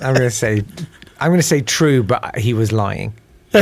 I'm 0.03 0.13
gonna 0.15 0.31
say, 0.31 0.63
I'm 1.19 1.31
gonna 1.33 1.43
say 1.43 1.63
true, 1.63 2.03
but 2.03 2.37
he 2.39 2.53
was 2.53 2.71
lying. 2.71 3.15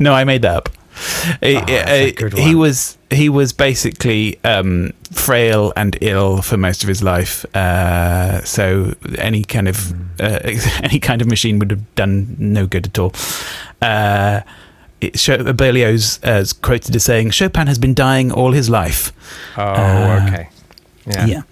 No, 0.00 0.12
I 0.12 0.24
made 0.24 0.42
that 0.42 0.54
up. 0.56 0.68
He- 1.40 1.56
Oh, 1.56 2.10
good 2.12 2.34
he 2.38 2.54
was 2.54 2.98
he 3.10 3.28
was 3.30 3.52
basically 3.54 4.38
um, 4.44 4.92
frail 5.10 5.72
and 5.76 5.96
ill 6.02 6.42
for 6.42 6.56
most 6.58 6.82
of 6.82 6.88
his 6.88 7.02
life. 7.02 7.44
Uh, 7.56 8.44
so 8.44 8.94
any 9.16 9.42
kind 9.42 9.68
of 9.68 9.92
uh, 10.20 10.38
any 10.82 11.00
kind 11.00 11.22
of 11.22 11.28
machine 11.28 11.58
would 11.58 11.70
have 11.70 11.94
done 11.94 12.36
no 12.38 12.66
good 12.66 12.86
at 12.86 12.98
all. 12.98 13.12
Uh, 15.02 15.06
it, 15.06 15.14
Cho- 15.14 15.52
Berlioz 15.52 16.18
uh, 16.26 16.30
is 16.40 16.52
quoted 16.52 16.94
as 16.96 17.04
saying, 17.04 17.30
"Chopin 17.30 17.66
has 17.66 17.78
been 17.78 17.94
dying 17.94 18.32
all 18.32 18.52
his 18.52 18.68
life." 18.68 19.12
Oh, 19.56 19.62
Uh, 19.62 20.24
okay. 20.28 20.48
Yeah. 21.06 21.26
Yeah, 21.26 21.42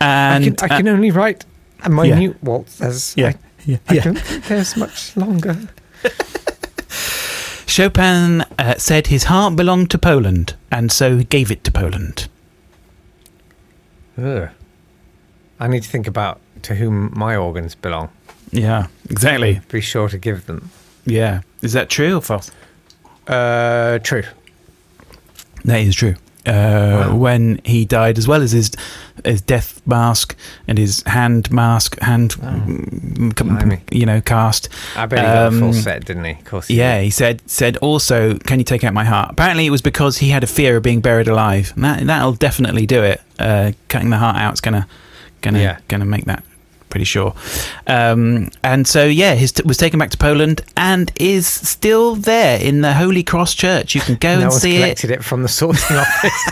I 0.00 0.36
and 0.36 0.44
can, 0.58 0.70
I 0.70 0.74
uh, 0.74 0.76
can 0.78 0.88
only 0.88 1.10
write 1.10 1.44
a 1.84 1.90
yeah. 1.90 2.14
minute 2.14 2.42
waltz 2.42 2.80
as 2.80 3.14
yeah, 3.16 3.28
I, 3.28 3.34
yeah, 3.64 3.76
I 3.88 3.94
yeah. 3.94 4.02
don't 4.02 4.18
think 4.18 4.44
there's 4.46 4.76
much 4.76 5.16
longer. 5.16 5.56
Chopin 7.66 8.42
uh, 8.58 8.74
said 8.78 9.06
his 9.08 9.24
heart 9.24 9.54
belonged 9.56 9.90
to 9.90 9.98
Poland, 9.98 10.54
and 10.72 10.90
so 10.90 11.18
he 11.18 11.24
gave 11.24 11.50
it 11.50 11.62
to 11.64 11.70
Poland. 11.70 12.28
Ugh. 14.20 14.48
I 15.60 15.68
need 15.68 15.82
to 15.82 15.88
think 15.88 16.06
about 16.08 16.40
to 16.62 16.74
whom 16.74 17.12
my 17.16 17.36
organs 17.36 17.74
belong. 17.74 18.08
Yeah, 18.50 18.86
exactly. 19.10 19.60
Be 19.68 19.80
sure 19.80 20.08
to 20.08 20.18
give 20.18 20.46
them. 20.46 20.70
Yeah, 21.04 21.42
is 21.62 21.72
that 21.74 21.88
true 21.88 22.16
or 22.16 22.20
false? 22.22 22.50
Uh, 23.28 23.98
true. 24.00 24.24
That 25.64 25.80
is 25.80 25.94
true. 25.94 26.14
Uh, 26.46 27.10
When 27.14 27.60
he 27.64 27.84
died, 27.84 28.16
as 28.16 28.26
well 28.26 28.40
as 28.42 28.52
his 28.52 28.70
his 29.24 29.40
death 29.42 29.82
mask 29.84 30.34
and 30.68 30.78
his 30.78 31.02
hand 31.04 31.50
mask, 31.50 31.98
hand, 32.00 32.36
com- 32.38 33.34
blimey. 33.34 33.80
you 33.90 34.06
know, 34.06 34.20
cast. 34.22 34.68
I 34.96 35.04
bet 35.06 35.18
he 35.18 35.24
got 35.26 35.46
a 35.48 35.50
full 35.58 35.68
Um, 35.68 35.72
set, 35.74 36.04
didn't 36.06 36.24
he? 36.24 36.30
Of 36.32 36.44
course. 36.44 36.68
He 36.68 36.76
Yeah, 36.76 36.98
did. 36.98 37.04
he 37.04 37.10
said 37.10 37.42
said 37.46 37.76
also, 37.78 38.36
"Can 38.46 38.60
you 38.60 38.64
take 38.64 38.82
out 38.84 38.94
my 38.94 39.04
heart?" 39.04 39.32
Apparently, 39.32 39.66
it 39.66 39.70
was 39.70 39.82
because 39.82 40.18
he 40.18 40.30
had 40.30 40.42
a 40.42 40.46
fear 40.46 40.76
of 40.78 40.82
being 40.82 41.00
buried 41.00 41.28
alive. 41.28 41.72
And 41.74 41.84
that 41.84 42.06
that'll 42.06 42.32
definitely 42.32 42.86
do 42.86 43.02
it. 43.02 43.20
Uh, 43.38 43.72
cutting 43.88 44.08
the 44.10 44.18
heart 44.18 44.36
out 44.36 44.54
is 44.54 44.60
gonna 44.62 44.86
gonna 45.42 45.58
Yeah. 45.60 45.76
gonna 45.88 46.06
make 46.06 46.24
that 46.26 46.44
pretty 46.90 47.04
sure. 47.04 47.34
Um, 47.86 48.50
and 48.62 48.86
so 48.86 49.04
yeah, 49.06 49.34
his 49.34 49.52
t- 49.52 49.62
was 49.64 49.76
taken 49.76 49.98
back 49.98 50.10
to 50.10 50.16
Poland 50.18 50.62
and 50.76 51.10
is 51.16 51.46
still 51.46 52.14
there 52.16 52.60
in 52.60 52.80
the 52.80 52.94
Holy 52.94 53.22
Cross 53.22 53.54
Church. 53.54 53.94
You 53.94 54.00
can 54.00 54.16
go 54.16 54.36
no 54.38 54.44
and 54.44 54.52
see 54.52 54.76
it. 54.76 54.80
collected 54.80 55.10
it. 55.10 55.24
from 55.24 55.42
the 55.42 55.48
sorting 55.48 55.96
office. 56.04 56.42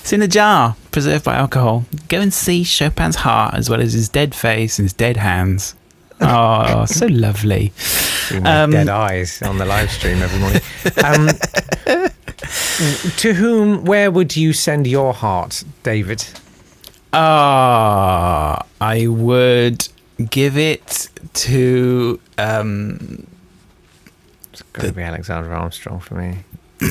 It's 0.00 0.12
in 0.12 0.22
a 0.22 0.28
jar, 0.28 0.74
preserved 0.90 1.24
by 1.24 1.34
alcohol. 1.34 1.84
Go 2.08 2.20
and 2.20 2.32
see 2.32 2.64
Chopin's 2.64 3.16
heart 3.16 3.54
as 3.54 3.68
well 3.68 3.80
as 3.80 3.92
his 3.92 4.08
dead 4.08 4.34
face 4.34 4.78
and 4.78 4.84
his 4.86 4.94
dead 4.94 5.18
hands. 5.18 5.74
Oh, 6.20 6.86
so 6.86 7.06
lovely. 7.10 7.72
Um, 8.32 8.70
dead 8.70 8.88
eyes 8.88 9.42
on 9.42 9.58
the 9.58 9.66
live 9.66 9.90
stream 9.90 10.22
every 10.22 10.40
morning. 10.40 10.62
Um, 11.04 11.28
to 13.18 13.34
whom, 13.34 13.84
where 13.84 14.10
would 14.10 14.34
you 14.36 14.52
send 14.54 14.86
your 14.86 15.12
heart, 15.12 15.62
David? 15.82 16.24
Ah, 17.12 18.64
I 18.80 19.06
would 19.06 19.88
give 20.30 20.56
it 20.56 21.08
to 21.34 22.20
um, 22.36 23.26
It's 24.52 24.62
got 24.62 24.86
to 24.86 24.92
be 24.92 25.02
Alexander 25.02 25.52
Armstrong 25.52 26.00
for 26.00 26.14
me. 26.14 26.38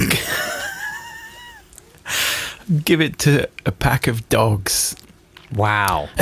give 2.84 3.00
it 3.00 3.18
to 3.20 3.48
a 3.66 3.72
pack 3.72 4.08
of 4.08 4.28
dogs 4.30 4.96
Wow. 5.56 6.10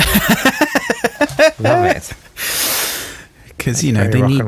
Love 1.58 1.84
it. 1.86 2.12
because 3.48 3.82
you 3.82 3.92
know 3.92 4.08
they 4.08 4.22
need 4.22 4.44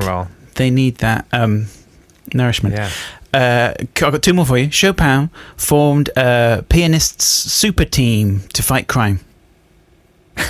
they 0.54 0.70
need 0.70 0.96
that 0.98 1.26
um, 1.32 1.66
nourishment. 2.32 2.76
Yeah. 2.76 2.90
Uh, 3.32 3.74
I've 3.80 3.94
got 3.94 4.22
two 4.22 4.34
more 4.34 4.46
for 4.46 4.56
you. 4.56 4.70
Chopin 4.70 5.30
formed 5.56 6.10
a 6.16 6.64
pianists' 6.68 7.24
super 7.24 7.84
team 7.84 8.40
to 8.54 8.62
fight 8.62 8.88
crime. 8.88 9.20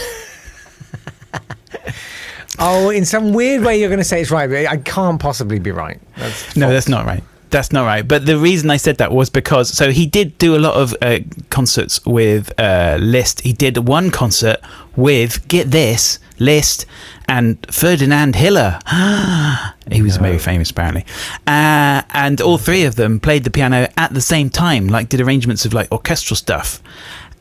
Oh, 2.60 2.90
in 2.90 3.04
some 3.04 3.32
weird 3.32 3.62
way, 3.62 3.78
you're 3.78 3.88
going 3.88 3.98
to 4.00 4.04
say 4.04 4.20
it's 4.20 4.32
right, 4.32 4.50
but 4.50 4.66
I 4.66 4.78
can't 4.78 5.20
possibly 5.20 5.60
be 5.60 5.70
right. 5.70 6.00
That's 6.16 6.56
No, 6.56 6.66
false. 6.66 6.72
that's 6.74 6.88
not 6.88 7.06
right. 7.06 7.22
That's 7.50 7.70
not 7.72 7.84
right. 7.84 8.06
But 8.06 8.26
the 8.26 8.36
reason 8.36 8.68
I 8.68 8.78
said 8.78 8.98
that 8.98 9.12
was 9.12 9.30
because 9.30 9.68
so 9.72 9.92
he 9.92 10.06
did 10.06 10.36
do 10.38 10.56
a 10.56 10.58
lot 10.58 10.74
of 10.74 10.92
uh, 11.00 11.20
concerts 11.50 12.04
with 12.04 12.52
uh, 12.58 12.98
Liszt. 13.00 13.42
He 13.42 13.52
did 13.52 13.78
one 13.88 14.10
concert 14.10 14.58
with 14.96 15.46
get 15.46 15.70
this 15.70 16.18
Liszt 16.40 16.84
and 17.28 17.64
Ferdinand 17.72 18.34
Hiller. 18.34 18.80
he 19.90 20.02
was 20.02 20.16
very 20.16 20.38
famous 20.38 20.70
apparently, 20.70 21.06
uh, 21.46 22.02
and 22.10 22.40
all 22.40 22.58
three 22.58 22.82
of 22.84 22.96
them 22.96 23.20
played 23.20 23.44
the 23.44 23.50
piano 23.50 23.88
at 23.96 24.12
the 24.12 24.20
same 24.20 24.50
time, 24.50 24.88
like 24.88 25.08
did 25.08 25.20
arrangements 25.20 25.64
of 25.64 25.72
like 25.72 25.90
orchestral 25.92 26.36
stuff, 26.36 26.82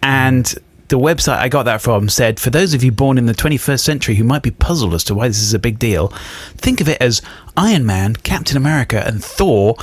and 0.03 0.53
the 0.89 0.97
website 0.99 1.37
I 1.37 1.49
got 1.49 1.63
that 1.63 1.81
from 1.81 2.07
said, 2.09 2.39
for 2.39 2.49
those 2.49 2.73
of 2.73 2.83
you 2.83 2.91
born 2.91 3.17
in 3.17 3.25
the 3.25 3.33
21st 3.33 3.79
century 3.81 4.15
who 4.15 4.23
might 4.23 4.43
be 4.43 4.51
puzzled 4.51 4.93
as 4.93 5.03
to 5.05 5.15
why 5.15 5.27
this 5.27 5.41
is 5.41 5.53
a 5.53 5.59
big 5.59 5.79
deal, 5.79 6.07
think 6.55 6.79
of 6.81 6.87
it 6.87 7.01
as 7.01 7.21
Iron 7.57 7.85
Man, 7.85 8.15
Captain 8.15 8.55
America, 8.57 9.03
and 9.05 9.23
Thor 9.23 9.75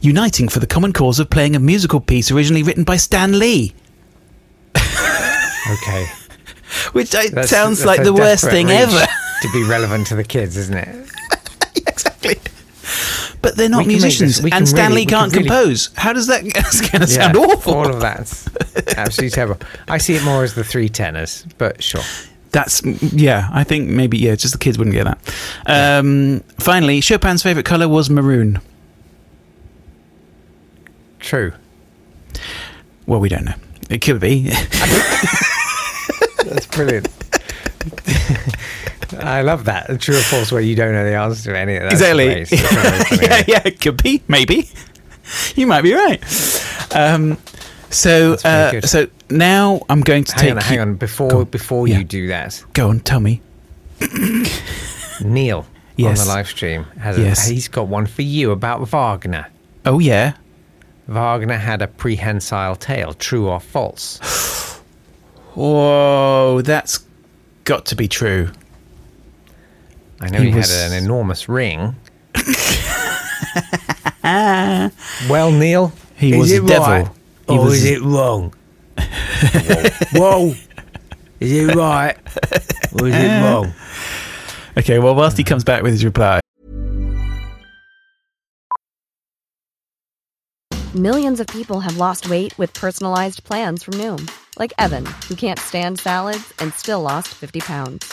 uniting 0.00 0.48
for 0.48 0.60
the 0.60 0.66
common 0.66 0.92
cause 0.92 1.18
of 1.18 1.30
playing 1.30 1.56
a 1.56 1.60
musical 1.60 2.00
piece 2.00 2.30
originally 2.30 2.62
written 2.62 2.84
by 2.84 2.96
Stan 2.96 3.38
Lee. 3.38 3.74
Okay. 5.70 6.06
Which 6.92 7.14
I, 7.14 7.28
That's- 7.28 7.48
sounds 7.48 7.78
that's 7.78 7.86
like 7.86 8.02
the 8.02 8.12
worst 8.12 8.44
thing 8.44 8.68
ever. 8.70 9.06
to 9.42 9.52
be 9.52 9.62
relevant 9.62 10.08
to 10.08 10.16
the 10.16 10.24
kids, 10.24 10.56
isn't 10.56 10.76
it? 10.76 11.10
exactly. 11.86 12.36
But 13.42 13.56
they're 13.56 13.68
not 13.68 13.80
can 13.80 13.88
musicians, 13.88 14.40
can 14.40 14.52
and 14.52 14.68
Stan 14.68 14.90
Lee 14.90 14.94
really- 14.98 15.06
can 15.06 15.18
can't 15.18 15.32
really- 15.32 15.48
compose. 15.48 15.90
How 15.96 16.12
does 16.12 16.28
that? 16.28 16.44
That's 16.54 16.80
going 16.80 17.00
to 17.02 17.06
sound 17.08 17.34
Yeah, 17.34 17.40
awful. 17.42 17.74
All 17.74 17.86
of 17.92 18.00
that's 18.00 18.48
absolutely 18.96 19.30
terrible. 19.30 19.58
I 19.88 19.98
see 19.98 20.14
it 20.14 20.22
more 20.24 20.44
as 20.44 20.54
the 20.54 20.62
three 20.64 20.88
tenors, 20.88 21.44
but 21.58 21.82
sure. 21.82 22.02
That's 22.52 22.82
yeah. 22.84 23.48
I 23.52 23.64
think 23.64 23.88
maybe 23.88 24.16
yeah. 24.18 24.34
Just 24.36 24.52
the 24.52 24.58
kids 24.58 24.78
wouldn't 24.78 24.94
get 24.94 25.04
that. 25.04 25.18
Um, 25.66 26.40
finally, 26.60 27.00
Chopin's 27.00 27.42
favorite 27.42 27.66
color 27.66 27.88
was 27.88 28.08
maroon. 28.10 28.60
True. 31.18 31.52
Well, 33.06 33.20
we 33.20 33.28
don't 33.28 33.44
know. 33.44 33.54
It 33.90 33.98
could 34.02 34.20
be. 34.20 34.48
That's 36.44 36.66
brilliant. 36.70 37.08
I 39.38 39.42
love 39.42 39.64
that. 39.64 40.00
True 40.00 40.16
or 40.18 40.20
false, 40.22 40.50
where 40.52 40.60
you 40.62 40.74
don't 40.74 40.92
know 40.92 41.04
the 41.04 41.14
answer 41.16 41.52
to 41.52 41.58
any 41.58 41.76
of 41.76 41.82
that. 41.84 41.92
exactly. 41.92 42.46
Yeah, 43.26 43.44
yeah. 43.46 43.62
It 43.64 43.80
could 43.80 44.02
be. 44.02 44.22
Maybe. 44.28 44.68
You 45.54 45.66
might 45.66 45.80
be 45.82 45.94
right. 45.94 46.20
Um, 46.94 47.38
so, 47.88 48.34
uh, 48.44 48.80
so 48.82 49.06
now 49.30 49.80
I'm 49.88 50.02
going 50.02 50.24
to 50.24 50.32
Hang 50.34 50.42
take. 50.42 50.50
on, 50.56 50.60
hang 50.60 50.80
on. 50.80 50.94
Before 50.96 51.32
on. 51.36 51.44
before 51.44 51.88
Yeah. 51.88 51.98
you 51.98 52.04
do 52.04 52.26
that, 52.26 52.62
Go 52.74 52.90
on. 52.90 53.00
Tell 53.00 53.20
me. 53.20 53.40
Neil 55.24 55.66
Yes. 55.96 56.20
on 56.20 56.26
the 56.26 56.32
live 56.34 56.48
stream 56.48 56.84
has 57.00 57.18
Yes. 57.18 57.48
a, 57.48 57.52
he's 57.54 57.68
got 57.68 57.86
one 57.86 58.06
for 58.06 58.22
you 58.22 58.50
about 58.50 58.86
Wagner. 58.88 59.46
Oh 59.86 60.00
yeah. 60.00 60.34
Wagner 61.06 61.56
had 61.56 61.80
a 61.82 61.86
prehensile 61.86 62.76
tail. 62.76 63.14
True 63.14 63.48
or 63.48 63.60
false? 63.60 64.18
Whoa, 65.54 66.60
that's 66.62 67.04
got 67.64 67.86
to 67.86 67.94
be 67.96 68.08
true. 68.08 68.50
I 70.22 70.28
know 70.28 70.38
He 70.40 70.50
he, 70.50 70.54
was- 70.54 70.70
had 70.82 70.92
an 70.92 71.02
enormous 71.04 71.48
ring. 71.48 71.94
well, 75.28 75.50
Neil, 75.52 75.92
He 76.16 76.32
is 76.32 76.38
was 76.38 76.52
it 76.52 76.62
a 76.64 76.66
devil. 76.66 76.86
right 76.88 77.08
He 77.48 77.58
or 77.58 77.64
was- 77.64 77.74
is 77.74 77.84
it 77.90 78.00
wrong? 78.02 78.54
whoa, 80.12 80.48
whoa, 80.48 80.54
is 81.40 81.52
it 81.52 81.74
right 81.74 82.16
or 82.92 83.08
is 83.08 83.14
it 83.14 83.42
wrong? 83.42 83.72
Okay. 84.78 84.98
Well, 84.98 85.14
whilst 85.14 85.36
he 85.36 85.44
comes 85.44 85.64
back 85.64 85.82
with 85.82 85.92
his 85.92 86.04
reply, 86.04 86.40
Millions 90.94 91.40
of 91.40 91.46
people 91.46 91.80
have 91.80 91.96
lost 91.96 92.28
weight 92.28 92.56
with 92.58 92.72
personalized 92.74 93.44
plans 93.44 93.82
from 93.82 93.94
Noom, 93.94 94.30
like 94.58 94.74
Evan, 94.78 95.06
who 95.26 95.34
can't 95.34 95.58
stand 95.58 95.98
salads 95.98 96.52
and 96.58 96.72
still 96.74 97.00
lost 97.00 97.28
50 97.28 97.60
pounds. 97.60 98.12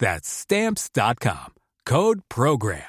That's 0.00 0.28
stamps.com. 0.28 1.52
Code 1.86 2.20
program. 2.28 2.82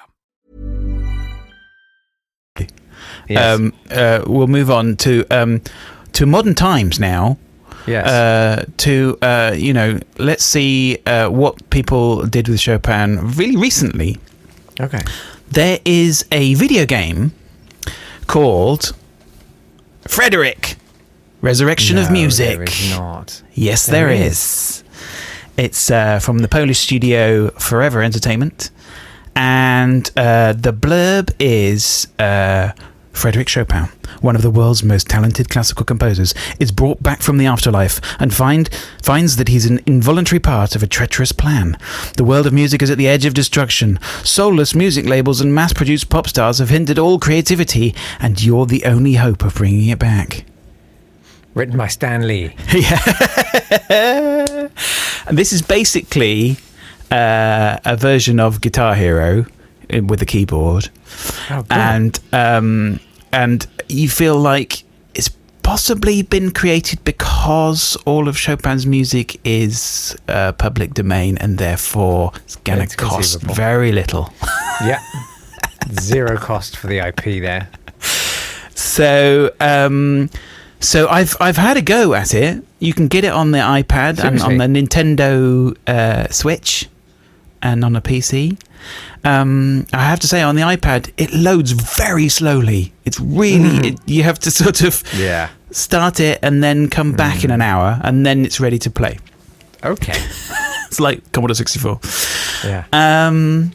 Yes. 3.28 3.60
um, 3.60 3.74
uh, 3.89 4.24
we'll 4.28 4.47
move 4.47 4.69
on 4.69 4.95
to 4.97 5.26
um, 5.32 5.62
to 6.13 6.26
modern 6.26 6.54
times 6.54 7.00
now. 7.00 7.38
yes. 7.88 8.06
Uh, 8.08 8.65
to 8.78 9.17
uh, 9.21 9.54
you 9.56 9.74
know, 9.74 10.00
let's 10.17 10.43
see 10.43 11.00
uh, 11.06 11.30
what 11.30 11.69
people 11.69 12.26
did 12.28 12.47
with 12.47 12.60
Chopin 12.60 13.19
really 13.36 13.58
recently. 13.58 14.17
okay. 14.80 15.02
There 15.50 15.80
is 15.84 16.26
a 16.32 16.54
video 16.56 16.86
game 16.86 17.34
called 18.28 18.95
Frederic 20.08 20.78
Resurrection 21.41 21.97
of 21.97 22.12
Music. 22.12 22.58
There 22.58 22.63
is 22.63 22.89
not. 22.91 23.41
Yes, 23.54 23.86
There 23.88 24.08
there 24.08 24.15
is. 24.15 24.32
is. 24.32 24.84
It's 25.57 25.91
uh, 25.91 26.19
from 26.19 26.39
the 26.39 26.47
Polish 26.47 26.79
studio 26.79 27.49
Forever 27.51 28.01
Entertainment. 28.01 28.71
And 29.35 30.09
uh, 30.17 30.53
the 30.53 30.73
blurb 30.73 31.33
is 31.39 32.07
uh, 32.19 32.71
Frederic 33.11 33.49
Chopin, 33.49 33.85
one 34.21 34.35
of 34.35 34.41
the 34.41 34.49
world's 34.49 34.83
most 34.83 35.07
talented 35.07 35.49
classical 35.49 35.85
composers, 35.85 36.33
is 36.59 36.71
brought 36.71 37.03
back 37.03 37.21
from 37.21 37.37
the 37.37 37.45
afterlife 37.45 37.99
and 38.19 38.33
find, 38.33 38.69
finds 39.01 39.35
that 39.35 39.49
he's 39.49 39.65
an 39.65 39.79
involuntary 39.85 40.39
part 40.39 40.75
of 40.75 40.83
a 40.83 40.87
treacherous 40.87 41.31
plan. 41.31 41.77
The 42.17 42.23
world 42.23 42.47
of 42.47 42.53
music 42.53 42.81
is 42.81 42.89
at 42.89 42.97
the 42.97 43.07
edge 43.07 43.25
of 43.25 43.33
destruction. 43.33 43.99
Soulless 44.23 44.73
music 44.73 45.05
labels 45.05 45.41
and 45.41 45.53
mass 45.53 45.73
produced 45.73 46.09
pop 46.09 46.27
stars 46.27 46.59
have 46.59 46.69
hindered 46.69 46.99
all 46.99 47.19
creativity, 47.19 47.93
and 48.19 48.41
you're 48.41 48.65
the 48.65 48.85
only 48.85 49.13
hope 49.13 49.43
of 49.43 49.55
bringing 49.55 49.89
it 49.89 49.99
back. 49.99 50.45
Written 51.53 51.77
by 51.77 51.87
Stan 51.87 52.27
Lee. 52.27 52.55
Yeah. 52.73 52.99
and 55.27 55.37
this 55.37 55.51
is 55.53 55.61
basically 55.61 56.57
uh, 57.11 57.77
a 57.85 57.95
version 57.97 58.39
of 58.39 58.61
Guitar 58.61 58.95
Hero 58.95 59.45
uh, 59.93 60.01
with 60.03 60.21
a 60.21 60.25
keyboard, 60.25 60.89
Oh, 61.49 61.61
good. 61.63 61.71
and 61.71 62.19
um, 62.31 62.99
and 63.33 63.67
you 63.89 64.07
feel 64.09 64.37
like 64.39 64.83
it's 65.13 65.29
possibly 65.63 66.21
been 66.21 66.51
created 66.51 67.03
because 67.03 67.97
all 68.05 68.27
of 68.27 68.37
Chopin's 68.37 68.85
music 68.85 69.39
is 69.43 70.15
uh, 70.29 70.53
public 70.53 70.93
domain, 70.93 71.37
and 71.39 71.57
therefore 71.57 72.31
it's 72.35 72.55
going 72.57 72.87
to 72.87 72.95
cost 72.95 73.33
conceivable. 73.39 73.55
very 73.55 73.91
little. 73.91 74.33
yeah. 74.81 74.99
Zero 75.99 76.37
cost 76.37 76.77
for 76.77 76.87
the 76.87 76.99
IP 76.99 77.41
there. 77.41 77.67
So 78.75 79.51
um, 79.59 80.29
So 80.82 81.08
I've 81.08 81.36
I've 81.39 81.58
had 81.58 81.78
a 81.78 81.82
go 81.82 82.13
at 82.13 82.34
it. 82.34 82.63
You 82.80 82.94
can 82.94 83.08
get 83.08 83.24
it 83.24 83.32
on 83.32 83.52
the 83.52 83.60
iPad 83.60 84.24
and 84.24 84.41
on 84.41 84.58
the 84.58 84.65
Nintendo 84.65 85.76
uh, 85.88 86.28
Switch 86.32 86.89
and 87.62 87.86
on 87.86 87.96
a 87.96 88.02
PC. 88.02 88.58
Um, 89.24 89.86
I 89.94 90.00
have 90.06 90.20
to 90.22 90.28
say, 90.28 90.41
on 90.41 90.56
the 90.56 90.63
iPad, 90.63 91.12
it 91.17 91.32
loads 91.32 91.72
very 91.74 92.28
slowly. 92.30 92.91
It's 93.06 93.20
really 93.20 93.89
it, 93.89 94.00
you 94.08 94.24
have 94.24 94.39
to 94.39 94.50
sort 94.62 94.82
of 94.82 95.04
Yeah. 95.15 95.50
start 95.70 96.20
it 96.20 96.39
and 96.41 96.63
then 96.63 96.89
come 96.89 97.12
back 97.12 97.44
in 97.44 97.52
an 97.52 97.62
hour, 97.62 98.00
and 98.04 98.26
then 98.26 98.44
it's 98.46 98.60
ready 98.60 98.80
to 98.80 98.89
play. 98.89 99.20
Okay. 99.84 100.13
It's 100.88 101.00
like 101.00 101.32
Commodore 101.32 101.56
sixty 101.56 101.80
four. 101.80 102.02
Yeah. 102.65 102.84
Um, 102.91 103.72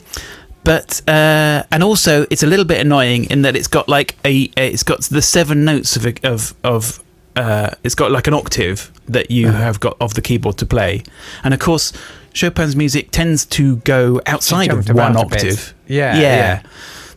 but 0.66 1.00
uh, 1.08 1.62
and 1.70 1.82
also 1.82 2.26
it's 2.30 2.42
a 2.42 2.46
little 2.46 2.64
bit 2.66 2.78
annoying 2.86 3.24
in 3.30 3.42
that 3.42 3.54
it's 3.56 3.68
got 3.68 3.88
like 3.88 4.16
a 4.24 4.50
it's 4.56 4.82
got 4.82 5.00
the 5.10 5.22
seven 5.22 5.64
notes 5.64 5.96
of 5.96 6.04
a, 6.06 6.14
of 6.32 6.54
of 6.62 7.02
uh, 7.36 7.70
it's 7.84 7.94
got 7.94 8.10
like 8.10 8.26
an 8.26 8.34
octave 8.34 8.90
that 9.08 9.30
you 9.30 9.48
Uh-huh. 9.48 9.58
have 9.58 9.78
got 9.80 9.96
of 10.00 10.12
the 10.14 10.20
keyboard 10.22 10.56
to 10.58 10.66
play, 10.66 11.02
and 11.44 11.54
of 11.54 11.60
course 11.60 11.92
Chopin's 12.34 12.74
music 12.76 13.10
tends 13.12 13.46
to 13.46 13.76
go 13.76 14.20
outside 14.26 14.70
of 14.70 14.88
one 14.88 15.16
octave. 15.16 15.72
Yeah, 15.88 16.14
yeah. 16.20 16.20
yeah. 16.36 16.62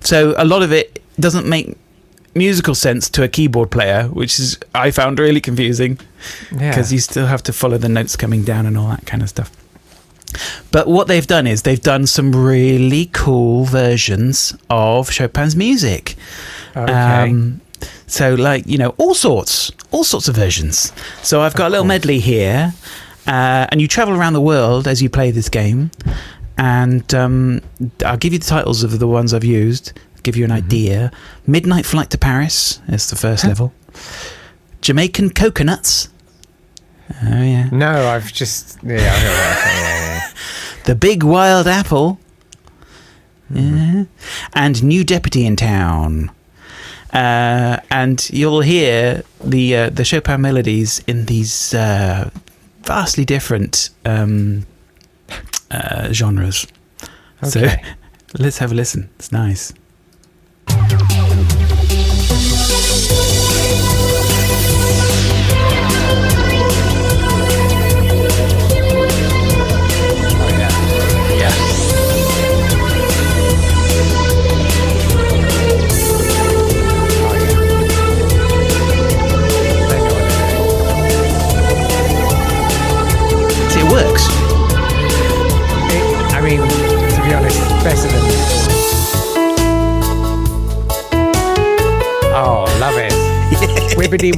So 0.01 0.33
a 0.38 0.45
lot 0.45 0.62
of 0.63 0.71
it 0.71 1.01
doesn't 1.19 1.45
make 1.45 1.75
musical 2.35 2.75
sense 2.75 3.09
to 3.09 3.23
a 3.23 3.27
keyboard 3.27 3.69
player, 3.71 4.03
which 4.13 4.39
is 4.39 4.57
I 4.75 4.91
found 4.91 5.19
really 5.19 5.41
confusing 5.41 5.99
Yeah. 6.51 6.69
because 6.69 6.93
you 6.93 6.99
still 6.99 7.25
have 7.27 7.41
to 7.43 7.51
follow 7.53 7.77
the 7.77 7.89
notes 7.89 8.15
coming 8.15 8.43
down 8.45 8.65
and 8.65 8.77
all 8.77 8.88
that 8.89 9.05
kind 9.05 9.21
of 9.23 9.29
stuff. 9.29 9.49
But 10.71 10.87
what 10.87 11.07
they've 11.07 11.25
done 11.25 11.47
is 11.47 11.63
they've 11.63 11.81
done 11.81 12.05
some 12.07 12.35
really 12.35 13.09
cool 13.13 13.65
versions 13.65 14.55
of 14.69 15.09
Chopin's 15.09 15.55
music. 15.55 16.15
Okay. 16.75 16.91
Um, 16.93 17.61
so, 18.07 18.33
like 18.35 18.65
you 18.67 18.77
know, 18.77 18.89
all 18.97 19.13
sorts, 19.13 19.71
all 19.91 20.03
sorts 20.03 20.27
of 20.27 20.35
versions. 20.35 20.93
So 21.23 21.41
I've 21.41 21.55
got 21.55 21.67
a 21.67 21.69
little 21.69 21.85
medley 21.85 22.19
here, 22.19 22.73
uh, 23.27 23.67
and 23.69 23.81
you 23.81 23.87
travel 23.87 24.15
around 24.15 24.33
the 24.33 24.41
world 24.41 24.87
as 24.87 25.01
you 25.01 25.09
play 25.09 25.31
this 25.31 25.49
game. 25.49 25.91
And 26.57 27.13
um, 27.13 27.61
I'll 28.05 28.17
give 28.17 28.33
you 28.33 28.39
the 28.39 28.45
titles 28.45 28.83
of 28.83 28.99
the 28.99 29.07
ones 29.07 29.33
I've 29.33 29.45
used. 29.45 29.93
Give 30.23 30.35
you 30.35 30.43
an 30.43 30.51
idea. 30.51 31.11
Midnight 31.47 31.85
Flight 31.85 32.09
to 32.09 32.17
Paris 32.17 32.81
is 32.89 33.09
the 33.09 33.15
first 33.15 33.45
level. 33.45 33.73
Jamaican 34.81 35.29
Coconuts. 35.31 36.09
Oh 37.23 37.41
yeah. 37.41 37.69
no, 37.71 38.07
I've 38.07 38.31
just 38.31 38.77
yeah, 38.83 38.97
I 38.97 38.97
heard 38.97 39.31
that. 39.31 39.63
yeah, 39.65 40.33
yeah. 40.75 40.79
The 40.89 40.95
Big 40.95 41.21
Wild 41.21 41.67
Apple. 41.67 42.19
Yeah. 43.52 44.06
And 44.56 44.84
New 44.84 45.04
Deputy 45.04 45.45
in 45.45 45.56
Town. 45.56 46.32
Uh, 47.13 47.78
and 47.91 48.28
you'll 48.32 48.62
hear 48.62 49.23
the 49.39 49.75
uh, 49.75 49.89
the 49.91 50.04
Chopin 50.04 50.41
melodies 50.41 51.04
in 51.06 51.25
these 51.25 51.75
uh, 51.75 52.32
vastly 52.82 53.23
different 53.23 53.91
um, 54.04 54.65
uh, 55.69 56.12
genres. 56.12 56.65
So 57.43 57.67
let's 58.39 58.58
have 58.58 58.71
a 58.71 58.75
listen. 58.75 59.12
It's 59.19 59.32
nice. 59.32 59.71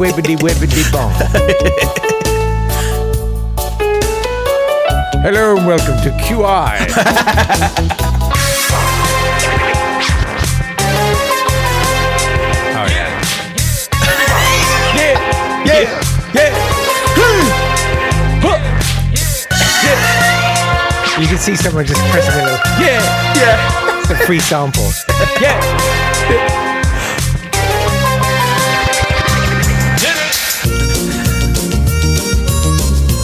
Whippity 0.01 0.33
whippity 0.35 0.37
whippity 0.37 0.91
bong. 0.91 1.11
Hello 5.21 5.55
and 5.55 5.67
welcome 5.67 5.95
to 6.01 6.09
QI. 6.17 6.89
oh 12.73 12.87
yeah. 12.89 13.21
Yeah, 14.97 15.13
yeah, 15.67 15.85
yeah. 16.33 16.49
You 21.21 21.27
can 21.27 21.37
see 21.37 21.55
someone 21.55 21.85
just 21.85 22.01
pressing 22.09 22.33
a 22.33 22.37
little. 22.43 22.57
Yeah, 22.79 22.99
yeah. 23.35 23.99
It's 23.99 24.09
a 24.09 24.15
free 24.25 24.39
sample. 24.39 24.89
Yeah. 25.39 26.70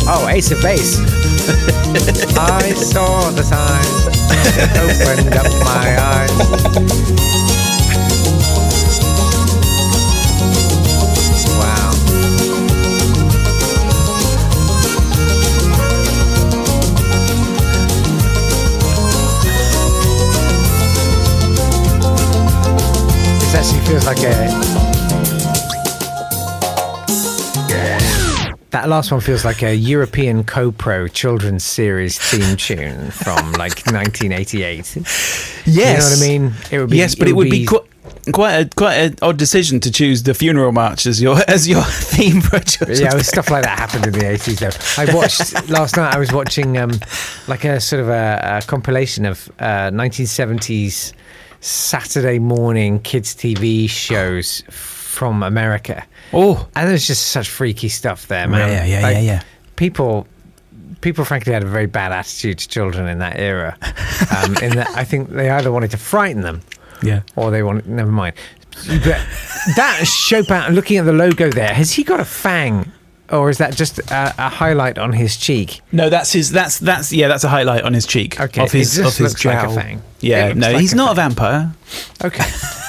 Oh, 0.10 0.28
Ace 0.30 0.52
of 0.52 0.62
Base. 0.62 1.00
I 2.38 2.74
saw 2.76 3.30
the 3.32 3.44
sign. 3.44 3.84
Opened 4.80 5.36
up 5.36 5.52
my 5.64 5.98
eyes. 6.00 7.37
That 28.88 28.92
last 28.92 29.12
one 29.12 29.20
feels 29.20 29.44
like 29.44 29.64
a 29.64 29.76
European 29.76 30.46
co-pro 30.46 31.10
children's 31.10 31.66
series 31.66 32.18
theme 32.18 32.56
tune 32.56 33.12
from 33.12 33.52
like 33.52 33.82
1988. 33.86 34.96
Yes. 34.96 35.68
You 35.68 35.84
know 35.84 35.94
what 35.94 36.18
I 36.18 36.22
mean? 36.22 36.54
It 36.72 36.80
would 36.80 36.90
be 36.92 36.96
yes, 36.96 37.14
but 37.14 37.28
it 37.28 37.34
would 37.34 37.50
be, 37.50 37.66
qu- 37.66 37.86
quite 38.32 38.54
a 38.54 38.70
quite 38.76 38.94
an 38.96 39.16
odd 39.22 39.38
decision 39.38 39.82
to 39.82 39.92
choose 39.92 40.24
the 40.24 40.34
funeral 40.34 40.72
march 40.72 41.06
as 41.06 41.22
your 41.22 41.38
as 41.50 41.68
your 41.68 41.84
theme 41.86 42.40
for 42.40 42.56
yeah, 42.90 43.14
it 43.14 43.26
stuff 43.26 43.52
like 43.52 43.66
that 43.66 43.78
happened 43.78 44.08
in 44.08 44.14
the 44.14 44.20
80s 44.20 44.60
though. 44.60 45.04
I 45.04 45.14
watched 45.14 45.70
last 45.70 45.98
night. 45.98 46.16
I 46.16 46.18
was 46.18 46.32
watching 46.32 46.78
um, 46.78 46.98
like 47.50 47.66
a 47.66 47.82
sort 47.82 48.02
of 48.02 48.08
a, 48.08 48.62
a 48.64 48.68
compilation 48.68 49.26
of 49.26 49.52
uh, 49.60 49.92
1970s 49.92 51.12
Saturday 51.60 52.40
morning 52.40 53.00
kids 53.00 53.36
TV 53.36 53.90
shows 53.90 54.64
from 55.18 55.42
America. 55.42 56.06
Oh, 56.32 56.68
And 56.76 56.88
there's 56.88 57.08
just 57.08 57.28
such 57.28 57.50
freaky 57.50 57.90
stuff 57.90 58.28
there, 58.28 58.48
man. 58.48 58.70
Yeah, 58.70 58.86
yeah, 58.86 59.02
Like, 59.02 59.16
yeah, 59.16 59.22
yeah. 59.22 59.44
People, 59.76 60.28
people, 61.02 61.26
frankly, 61.26 61.54
had 61.54 61.64
a 61.64 61.68
very 61.68 61.88
bad 61.88 62.12
attitude 62.12 62.60
to 62.60 62.68
children 62.68 63.08
in 63.08 63.18
that 63.18 63.40
era. 63.40 63.76
Um, 63.82 64.56
in 64.58 64.76
that, 64.76 64.90
I 64.96 65.04
think 65.04 65.30
they 65.30 65.50
either 65.50 65.72
wanted 65.72 65.92
to 65.92 65.98
frighten 65.98 66.42
them, 66.42 66.62
yeah. 67.02 67.22
or 67.36 67.50
they 67.50 67.64
wanted. 67.64 67.88
Never 67.88 68.12
mind. 68.12 68.36
But 68.88 69.26
that 69.76 70.02
Chopin. 70.06 70.76
Looking 70.76 70.98
at 70.98 71.06
the 71.06 71.14
logo 71.14 71.50
there, 71.50 71.74
has 71.74 71.94
he 71.94 72.04
got 72.04 72.20
a 72.20 72.26
fang, 72.26 72.92
or 73.32 73.50
is 73.50 73.58
that 73.58 73.76
just 73.76 74.00
a, 74.00 74.36
a 74.38 74.50
highlight 74.50 75.00
on 75.00 75.14
his 75.14 75.36
cheek? 75.38 75.82
No, 75.92 76.10
that's 76.10 76.34
his. 76.34 76.52
That's 76.52 76.78
that's 76.78 77.12
yeah. 77.12 77.28
That's 77.28 77.44
a 77.44 77.50
highlight 77.50 77.84
on 77.84 77.94
his 77.94 78.06
cheek. 78.06 78.40
Okay, 78.40 78.64
of 78.64 78.72
his 78.72 78.98
it 78.98 79.04
just 79.04 79.20
of 79.20 79.26
his 79.26 79.34
looks 79.34 79.46
like 79.46 79.68
a 79.68 79.74
fang. 79.74 80.02
Yeah, 80.20 80.54
no, 80.54 80.72
like 80.72 80.82
he's 80.82 80.94
a 80.94 80.96
not 80.96 81.14
a 81.14 81.16
vampire. 81.16 81.74
Okay. 82.24 82.46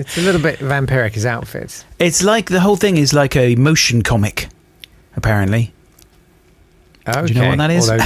it's 0.00 0.18
a 0.18 0.22
little 0.22 0.40
bit 0.40 0.58
vampiric 0.58 1.12
his 1.12 1.26
outfit. 1.26 1.84
It's 1.98 2.22
like 2.22 2.48
the 2.50 2.60
whole 2.60 2.76
thing 2.76 2.96
is 2.96 3.12
like 3.12 3.36
a 3.36 3.54
motion 3.56 4.02
comic, 4.02 4.48
apparently. 5.16 5.72
Okay. 7.08 7.26
you 7.32 7.40
know 7.40 7.48
what 7.48 7.58
that 7.58 7.70
is? 7.70 7.90
Although 7.90 8.04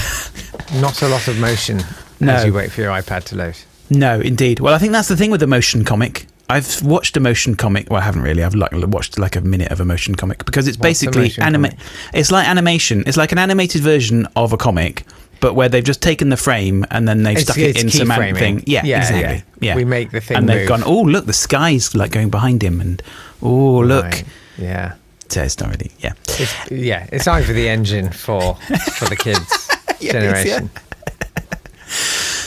not 0.80 1.02
a 1.02 1.08
lot 1.08 1.26
of 1.28 1.38
motion 1.38 1.82
No. 2.20 2.32
as 2.34 2.44
you 2.44 2.52
wait 2.52 2.70
for 2.70 2.80
your 2.80 2.90
iPad 2.92 3.24
to 3.24 3.36
load. 3.36 3.56
No, 3.90 4.20
indeed. 4.20 4.60
Well, 4.60 4.74
I 4.74 4.78
think 4.78 4.92
that's 4.92 5.08
the 5.08 5.16
thing 5.16 5.30
with 5.30 5.40
the 5.40 5.46
motion 5.46 5.84
comic. 5.84 6.26
I've 6.48 6.82
watched 6.82 7.16
a 7.16 7.20
motion 7.20 7.54
comic. 7.54 7.88
Well, 7.90 8.00
I 8.00 8.04
haven't 8.04 8.22
really. 8.22 8.42
I've 8.44 8.54
like 8.54 8.70
watched 8.72 9.18
like 9.18 9.34
a 9.36 9.40
minute 9.40 9.72
of 9.72 9.80
a 9.80 9.84
motion 9.84 10.14
comic 10.14 10.44
because 10.44 10.68
it's 10.68 10.76
What's 10.78 11.02
basically 11.02 11.32
anime. 11.42 11.68
It's 12.12 12.30
like 12.30 12.46
animation. 12.46 13.02
It's 13.06 13.16
like 13.16 13.32
an 13.32 13.38
animated 13.38 13.82
version 13.82 14.26
of 14.36 14.52
a 14.52 14.56
comic, 14.56 15.04
but 15.44 15.52
where 15.54 15.68
they've 15.68 15.84
just 15.84 16.00
taken 16.00 16.30
the 16.30 16.38
frame 16.38 16.86
and 16.90 17.06
then 17.06 17.22
they've 17.22 17.36
It's- 17.36 17.44
stuck 17.44 17.58
it 17.58 17.70
it's 17.76 17.82
in 17.82 17.90
key 17.90 17.98
some 17.98 18.08
thing. 18.34 18.62
Yeah, 18.66 18.82
Yeah, 18.82 18.98
exactly. 19.00 19.20
yeah. 19.20 19.40
Yeah. 19.60 19.76
We 19.76 19.84
make 19.84 20.10
the 20.10 20.22
thing 20.22 20.38
and 20.38 20.48
they've 20.48 20.60
move. 20.60 20.68
gone. 20.68 20.82
Oh, 20.86 21.02
look, 21.02 21.26
the 21.26 21.34
sky's 21.34 21.94
like 21.94 22.12
going 22.12 22.30
behind 22.30 22.62
him, 22.62 22.80
and 22.80 23.02
oh, 23.42 23.80
look. 23.80 24.04
Right. 24.06 24.24
Yeah. 24.56 24.94
So 25.28 25.42
it's 25.42 25.60
not 25.60 25.68
really. 25.70 25.90
Yeah. 25.98 26.12
It's, 26.28 26.70
yeah, 26.70 27.06
it's 27.12 27.26
either 27.28 27.52
the 27.52 27.68
engine 27.68 28.08
for 28.10 28.54
for 28.98 29.04
the 29.06 29.16
kids 29.16 29.68
it 30.00 30.02
is, 30.06 30.12
generation. 30.12 30.70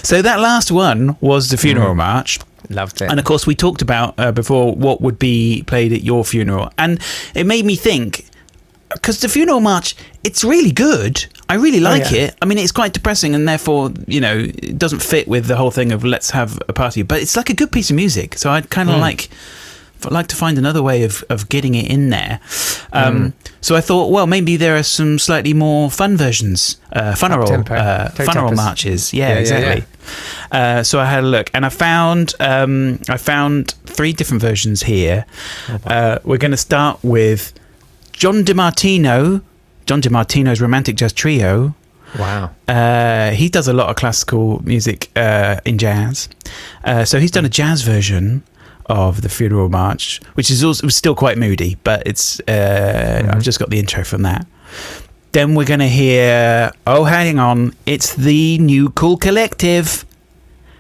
So 0.04 0.22
that 0.22 0.40
last 0.40 0.72
one 0.72 1.18
was 1.22 1.50
the 1.50 1.58
funeral 1.58 1.94
Mm. 1.94 1.98
march. 1.98 2.40
Loved 2.70 3.02
it. 3.02 3.10
And 3.12 3.20
of 3.20 3.26
course, 3.26 3.46
we 3.46 3.56
talked 3.56 3.82
about 3.82 4.16
uh, 4.18 4.32
before 4.32 4.74
what 4.76 5.02
would 5.02 5.20
be 5.20 5.64
played 5.68 5.94
at 5.94 6.02
your 6.02 6.26
funeral, 6.26 6.72
and 6.78 7.00
it 7.36 7.46
made 7.46 7.64
me 7.66 7.76
think 7.76 8.26
because 8.94 9.20
the 9.20 9.30
funeral 9.30 9.60
march, 9.60 9.96
it's 10.24 10.44
really 10.44 10.72
good. 10.72 11.26
I 11.50 11.56
really 11.56 11.80
like 11.80 12.12
yeah. 12.12 12.28
it. 12.28 12.36
I 12.42 12.46
mean, 12.46 12.58
it's 12.58 12.72
quite 12.72 12.94
depressing, 12.94 13.36
and 13.36 13.48
therefore, 13.48 13.92
you 14.08 14.22
know, 14.22 14.38
it 14.38 14.78
doesn't 14.78 15.02
fit 15.02 15.28
with 15.28 15.46
the 15.46 15.56
whole 15.56 15.72
thing 15.72 15.92
of 15.92 16.04
let's 16.04 16.32
have 16.32 16.60
a 16.68 16.74
party. 16.74 17.02
But 17.04 17.22
it's 17.22 17.36
like 17.38 17.50
a 17.50 17.54
good 17.54 17.72
piece 17.72 17.90
of 17.90 17.96
music, 17.96 18.38
so 18.38 18.50
I'd 18.50 18.70
kind 18.70 18.90
of 18.90 19.00
like 19.00 19.30
f- 20.04 20.12
like 20.12 20.28
to 20.28 20.36
find 20.36 20.58
another 20.58 20.82
way 20.84 21.04
of, 21.04 21.24
of 21.30 21.50
getting 21.50 21.76
it 21.76 21.90
in 21.90 22.10
there. 22.10 22.40
Um, 22.94 23.34
So 23.62 23.76
I 23.76 23.82
thought, 23.82 24.12
well, 24.12 24.28
maybe 24.28 24.56
there 24.56 24.78
are 24.78 24.84
some 24.84 25.20
slightly 25.20 25.54
more 25.54 25.92
fun 25.92 26.16
versions, 26.16 26.78
uh, 26.94 27.16
funeral, 27.16 27.66
uh, 27.70 28.10
funeral 28.12 28.54
marches. 28.54 29.14
Yeah, 29.14 29.28
Yeah, 29.28 29.34
yeah, 29.34 29.40
exactly. 29.40 29.86
Uh, 30.52 30.84
so 30.84 31.00
I 31.00 31.06
had 31.06 31.24
a 31.24 31.28
look, 31.28 31.50
and 31.54 31.66
I 31.66 31.70
found 31.70 32.34
um, 32.40 33.00
I 33.10 33.18
found 33.18 33.72
three 33.86 34.14
different 34.14 34.42
versions 34.42 34.84
here. 34.84 35.26
Uh, 35.86 36.20
we're 36.24 36.38
going 36.38 36.52
to 36.52 36.58
start 36.58 37.00
with 37.04 37.54
John 38.18 38.44
DiMartino, 38.44 39.44
John 39.86 40.02
DiMartino's 40.02 40.60
Romantic 40.60 40.96
Jazz 40.96 41.14
Trio. 41.14 41.76
Wow. 42.18 42.50
Uh, 42.68 43.30
he 43.30 43.48
does 43.48 43.68
a 43.68 43.74
lot 43.74 43.90
of 43.92 43.96
classical 43.96 44.60
music 44.66 45.12
uh, 45.16 45.60
in 45.66 45.78
jazz. 45.78 46.28
Uh, 46.84 47.06
so 47.06 47.20
he's 47.20 47.30
done 47.30 47.46
a 47.46 47.50
jazz 47.50 47.84
version 47.84 48.42
of 48.88 49.22
the 49.22 49.30
Funeral 49.30 49.70
March, 49.70 50.20
which 50.34 50.50
is 50.50 50.64
also 50.64 50.88
still 50.88 51.14
quite 51.14 51.38
moody, 51.38 51.78
but 51.84 52.02
it's 52.08 52.40
uh, 52.48 53.30
I've 53.32 53.44
just 53.44 53.60
got 53.60 53.70
the 53.70 53.78
intro 53.78 54.04
from 54.04 54.24
that. 54.24 54.48
Then 55.34 55.54
we're 55.54 55.66
going 55.68 55.82
to 55.82 55.88
hear, 55.88 56.72
oh, 56.88 57.04
hang 57.04 57.38
on, 57.38 57.76
it's 57.86 58.16
the 58.16 58.58
New 58.58 58.90
Cool 58.90 59.18
Collective, 59.18 60.06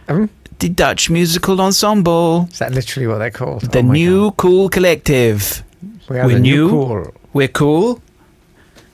Um, 0.07 0.31
the 0.57 0.69
Dutch 0.69 1.11
musical 1.11 1.61
ensemble, 1.61 2.47
is 2.51 2.57
that 2.57 2.71
literally 2.73 3.05
what 3.05 3.19
they're 3.19 3.29
called? 3.29 3.61
the 3.61 3.79
Oh 3.79 3.81
New 3.83 4.31
Cool 4.31 4.69
Collective. 4.69 5.63
We 6.09 6.17
are 6.19 6.25
we're 6.25 6.35
the 6.35 6.39
new 6.39 6.55
new. 6.55 6.69
cool 6.69 7.13
We're 7.33 7.47
cool. 7.49 8.01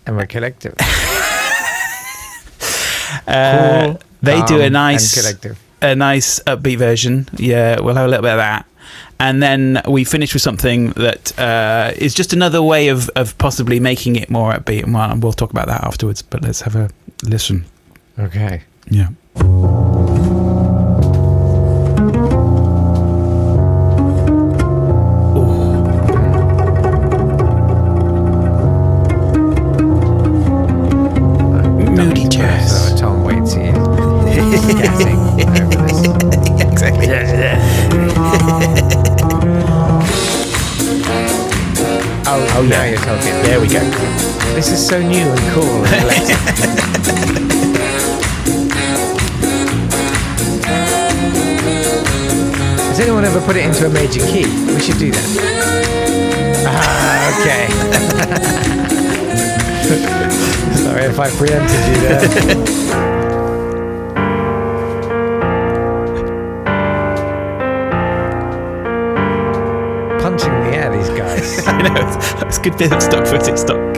and 0.06 0.18
we're 0.18 0.26
collective. 0.28 0.76
Uh, 3.28 3.86
Cool, 3.94 4.00
they 4.22 4.42
do 4.44 4.60
a 4.62 4.70
nice 4.70 5.14
collective. 5.20 5.58
a 5.82 5.96
nice 5.96 6.40
upbeat 6.42 6.78
version. 6.78 7.28
Yeah, 7.38 7.80
we'll 7.80 7.96
have 7.96 8.06
a 8.06 8.10
little 8.10 8.24
bit 8.24 8.32
of 8.32 8.38
that. 8.38 8.66
And 9.20 9.42
then 9.42 9.82
we 9.88 10.04
finish 10.04 10.34
with 10.34 10.42
something 10.42 10.90
that 10.92 11.38
uh, 11.40 11.94
is 11.96 12.14
just 12.14 12.34
another 12.34 12.62
way 12.62 12.90
of, 12.90 13.10
of 13.16 13.38
possibly 13.38 13.80
making 13.80 14.16
it 14.18 14.30
more 14.30 14.52
upbeat. 14.54 14.84
And 14.84 14.94
we'll, 14.94 15.16
we'll 15.20 15.34
talk 15.34 15.52
about 15.52 15.68
that 15.68 15.84
afterwards. 15.84 16.22
But 16.22 16.42
let's 16.42 16.62
have 16.62 16.76
a 16.76 16.90
listen. 17.24 17.66
Okay. 18.20 18.64
Yeah. 18.90 19.10
Oh, 42.26 42.56
oh 42.58 42.66
now 42.66 42.84
you're 42.86 42.98
talking. 42.98 43.34
There 43.44 43.62
we 43.62 43.68
go. 43.68 43.80
This 44.56 44.70
is 44.72 44.84
so 44.84 45.00
new 45.00 45.28
and 45.30 45.40
cool 45.54 45.86
and. 45.86 46.10
Has 52.90 53.00
anyone 53.00 53.26
ever 53.26 53.42
put 53.42 53.58
it 53.58 53.66
into 53.66 53.86
a 53.86 53.90
major 53.90 54.22
key? 54.22 54.46
We 54.74 54.80
should 54.80 54.98
do 54.98 55.12
that. 55.12 55.26
Ah, 56.66 57.42
okay. 57.42 57.68
Sorry 60.84 61.04
if 61.04 61.20
I 61.20 61.30
preempted 61.30 61.88
you 61.88 61.96
there. 62.02 63.23
good 72.64 72.78
bit 72.78 72.92
of 72.94 73.02
stock 73.02 73.26
footage, 73.28 73.58
stock 73.58 73.96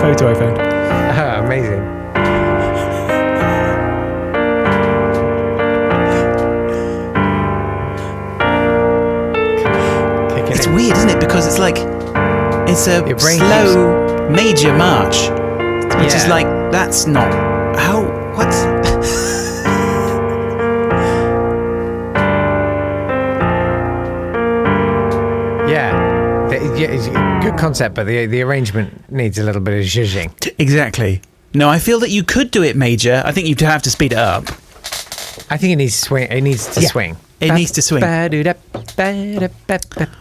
photo 0.00 0.30
I 0.30 0.34
found. 0.34 0.58
Amazing. 1.46 1.82
Kick 10.34 10.50
It's 10.56 10.66
in. 10.66 10.74
weird, 10.74 10.96
isn't 10.96 11.10
it? 11.10 11.20
Because 11.20 11.46
it's 11.46 11.58
like 11.58 11.76
it's 12.68 12.86
a 12.86 13.04
Your 13.06 13.16
brain 13.18 13.38
slow 13.38 14.28
major 14.30 14.72
march, 14.76 15.16
which 16.02 16.14
is 16.14 16.26
like 16.28 16.46
that's 16.72 17.06
not 17.06 17.30
concept, 27.66 27.94
but 27.96 28.04
the 28.06 28.26
the 28.34 28.40
arrangement 28.46 28.88
needs 29.10 29.36
a 29.38 29.44
little 29.48 29.62
bit 29.68 29.74
of 29.80 29.84
zhuzhing. 29.94 30.30
exactly. 30.58 31.12
No, 31.54 31.66
I 31.76 31.78
feel 31.78 32.00
that 32.00 32.10
you 32.16 32.22
could 32.34 32.48
do 32.50 32.62
it 32.70 32.74
major. 32.76 33.16
I 33.28 33.32
think 33.34 33.46
you'd 33.48 33.60
have 33.74 33.82
to 33.82 33.90
speed 33.90 34.12
it 34.12 34.18
up. 34.34 34.44
I 35.54 35.56
think 35.58 35.70
it 35.74 35.76
needs 35.82 35.94
to 36.00 36.04
swing. 36.08 36.26
It 36.38 36.42
needs 36.42 36.64
to 36.74 36.80
Yeah, 36.80 36.88
swing. 36.94 37.16
it 37.40 37.52
needs 37.58 37.70
to 37.72 37.82
swing. 37.82 38.00
Ba-do-da, 38.00 38.54
ba-da, 38.96 39.48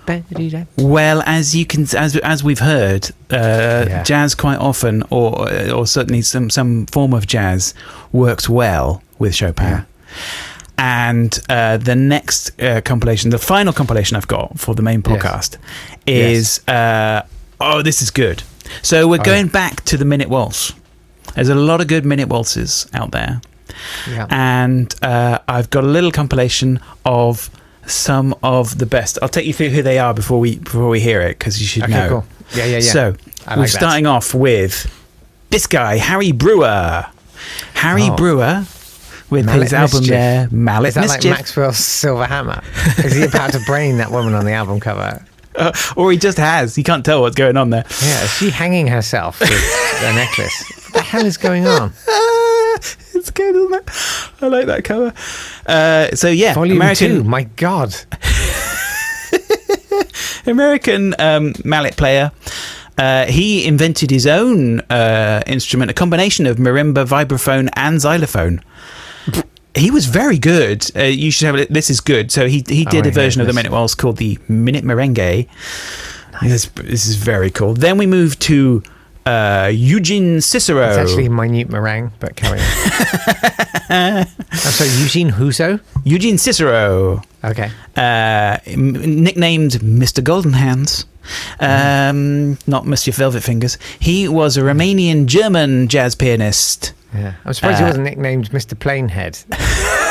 ba-do-da. 0.08 0.62
Well, 0.78 1.20
as 1.26 1.46
you 1.56 1.66
can, 1.66 1.84
as 2.06 2.12
as 2.34 2.44
we've 2.48 2.64
heard, 2.74 3.04
uh, 3.32 3.86
Yeah. 3.88 4.04
jazz 4.04 4.36
quite 4.36 4.60
often, 4.70 5.04
or 5.10 5.30
or 5.78 5.84
certainly 5.88 6.22
some 6.22 6.50
some 6.50 6.86
form 6.96 7.14
of 7.14 7.24
jazz, 7.36 7.74
works 8.12 8.46
well 8.50 9.02
with 9.20 9.34
Chopin. 9.36 9.66
Yeah. 9.68 9.84
And 10.78 11.38
uh, 11.50 11.78
the 11.78 11.96
next 11.96 12.60
uh, 12.62 12.82
compilation, 12.82 13.30
the 13.30 13.38
final 13.38 13.72
compilation 13.74 14.18
I've 14.18 14.28
got 14.28 14.60
for 14.60 14.74
the 14.74 14.82
main 14.82 15.04
Yes. 15.08 15.22
podcast, 15.24 15.58
is 16.08 16.68
uh, 16.68 17.22
oh, 17.60 17.82
this 17.82 18.02
is 18.02 18.10
good. 18.12 18.44
So 18.82 19.08
we're 19.08 19.20
Oh, 19.20 19.24
going 19.24 19.46
yeah. 19.48 19.52
back 19.52 19.84
to 19.86 19.98
the 19.98 20.06
minute 20.06 20.30
waltz. 20.30 20.74
There's 21.36 21.50
a 21.50 21.56
lot 21.56 21.82
of 21.82 21.88
good 21.88 22.06
minute 22.06 22.30
waltzes 22.30 22.88
out 22.94 23.12
there 23.12 23.42
Yeah. 24.10 24.28
and 24.30 24.94
uh, 25.02 25.40
I've 25.48 25.70
got 25.70 25.84
a 25.84 25.88
little 25.88 26.12
compilation 26.12 26.80
of 27.06 27.50
some 27.86 28.36
of 28.44 28.78
the 28.80 28.86
best. 28.86 29.18
I'll 29.22 29.30
take 29.30 29.46
you 29.46 29.54
through 29.54 29.70
who 29.70 29.82
they 29.84 30.00
are 30.00 30.14
before 30.14 30.40
we 30.40 30.58
before 30.58 30.90
we 30.90 31.00
hear 31.00 31.22
it 31.22 31.38
because 31.40 31.62
you 31.62 31.68
should 31.68 31.84
Okay, 31.84 31.94
know. 31.94 32.10
cool. 32.10 32.26
Yeah, 32.56 32.66
yeah, 32.66 32.78
yeah. 32.78 32.92
So 32.92 33.16
I 33.48 33.56
we're 33.56 33.64
that. 33.64 33.70
starting 33.70 34.08
off 34.08 34.34
with 34.34 34.88
this 35.52 35.68
guy, 35.68 35.98
Harry 35.98 36.32
Brewer. 36.32 37.06
Harry 37.76 38.10
Oh. 38.10 38.16
Brewer 38.16 38.66
with 39.32 39.46
Mallet 39.46 39.64
his 39.64 39.74
album 39.74 40.00
Mischief. 40.02 40.10
there, 40.10 40.50
Mallet 40.52 40.90
Is 40.90 40.96
that 40.96 41.02
Mischief, 41.02 41.32
like 41.32 41.40
Maxwell's 41.40 41.78
Silver 41.78 42.26
Hammer? 42.26 42.62
Is 42.98 43.16
he 43.16 43.24
about 43.24 43.54
to 43.54 43.60
brain 43.66 43.98
that 43.98 44.12
woman 44.12 44.36
on 44.36 44.46
the 44.46 44.52
album 44.52 44.80
cover? 44.80 45.26
Uh, 45.56 45.72
or 45.96 46.12
he 46.12 46.18
just 46.18 46.38
has. 46.38 46.78
You 46.78 46.84
can't 46.84 47.04
tell 47.04 47.22
what's 47.22 47.36
going 47.36 47.58
on 47.58 47.72
there. 47.72 47.86
Yeah, 48.04 48.24
is 48.24 48.34
she 48.34 48.50
hanging 48.52 48.88
herself 48.88 49.40
with 49.40 49.50
a 49.50 50.14
necklace? 50.16 50.64
What 50.86 50.94
the 50.94 51.02
hell 51.02 51.26
is 51.26 51.38
going 51.38 51.66
on? 51.66 51.94
it's 53.14 53.32
good, 53.32 53.56
isn't 53.56 53.74
it? 53.74 53.90
I 54.42 54.48
like 54.48 54.68
that 54.68 54.84
cover. 54.84 55.14
Uh, 55.66 56.14
so 56.16 56.28
yeah, 56.30 56.54
Volume 56.54 56.78
American 56.78 57.10
two. 57.10 57.24
My 57.24 57.44
God. 57.44 57.96
American 60.46 61.16
um, 61.20 61.54
mallet 61.64 61.96
player. 61.96 62.32
Uh, 62.98 63.26
he 63.26 63.66
invented 63.66 64.12
his 64.12 64.28
own 64.28 64.82
uh, 64.82 65.42
instrument, 65.48 65.90
a 65.90 65.94
combination 65.94 66.46
of 66.46 66.58
marimba, 66.58 67.06
vibraphone, 67.06 67.70
and 67.74 68.02
xylophone. 68.02 68.62
He 69.76 69.90
was 69.92 70.06
very 70.06 70.38
good. 70.38 70.86
Uh, 70.96 71.04
you 71.04 71.32
should 71.32 71.46
have 71.46 71.56
it. 71.56 71.72
This 71.74 71.90
is 71.90 72.02
good. 72.02 72.32
So 72.32 72.48
he 72.48 72.64
he 72.68 72.86
did 72.86 73.06
Oh, 73.06 73.10
a 73.10 73.12
version 73.12 73.42
of 73.42 73.48
the 73.48 73.54
minute 73.54 73.72
waltz 73.72 73.96
called 73.96 74.18
the 74.18 74.38
Minute 74.48 74.84
Merengue. 74.84 75.48
This, 76.42 76.66
this 76.76 77.06
is 77.06 77.16
very 77.16 77.52
cool. 77.52 77.74
Then 77.76 77.98
we 77.98 78.06
move 78.08 78.38
to 78.40 78.82
uh, 79.26 79.70
Eugene 79.74 80.42
Cicero. 80.42 80.88
It's 80.90 80.98
actually 80.98 81.30
minute 81.30 81.70
meringue, 81.70 82.12
but 82.20 82.36
carry 82.36 82.60
on. 82.60 82.66
I'm 83.90 84.26
sorry, 84.58 84.90
Eugene 85.02 85.30
Huso? 85.32 85.80
Eugene 86.04 86.38
Cicero. 86.38 87.22
Okay. 87.44 87.70
uh, 87.96 88.58
m- 88.66 88.94
nicknamed 89.24 89.72
Mr. 89.74 90.24
Golden 90.24 90.54
Hands, 90.54 91.06
um, 91.60 92.58
not 92.68 92.86
Mr. 92.86 93.14
Velvet 93.14 93.44
Fingers. 93.44 93.78
He 94.00 94.28
was 94.28 94.58
a 94.58 94.62
Romanian 94.62 95.26
German 95.28 95.88
jazz 95.88 96.16
pianist. 96.16 96.94
Yeah. 97.14 97.34
I'm 97.46 97.54
surprised 97.54 97.80
he 97.80 97.84
Uh, 97.84 97.88
wasn't 97.88 98.06
nicknamed 98.06 98.50
Mr. 98.52 98.76
Plainhead. 98.76 99.44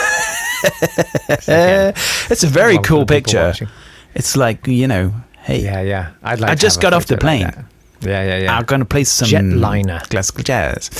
Uh, 1.48 1.92
it's 2.30 2.44
a 2.44 2.46
very 2.46 2.76
cool 2.78 3.06
picture. 3.06 3.46
watching. 3.46 3.68
It's 4.14 4.36
like 4.36 4.66
you 4.66 4.86
know, 4.86 5.14
hey, 5.42 5.62
Yeah, 5.62 5.80
yeah. 5.80 6.10
I'd 6.22 6.40
like 6.40 6.50
I 6.50 6.54
just 6.54 6.80
got 6.82 6.92
off 6.92 7.06
the 7.06 7.14
photo 7.16 7.26
like 7.26 7.54
plane. 7.54 7.64
yeah, 8.02 8.22
yeah, 8.24 8.38
yeah. 8.44 8.56
I'm 8.56 8.64
going 8.64 8.80
to 8.80 8.84
play 8.84 9.04
some 9.04 9.28
Jetliner. 9.28 10.02
classical 10.10 10.42
jazz. 10.44 10.90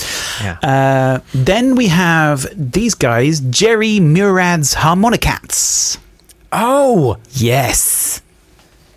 Yeah. 0.42 0.56
Uh, 0.62 1.20
then 1.34 1.74
we 1.74 1.88
have 1.88 2.46
these 2.56 2.94
guys, 2.94 3.40
Jerry 3.40 3.98
Murad's 4.00 4.74
Harmonicats. 4.76 5.98
Oh, 6.52 7.16
Yes. 7.32 8.22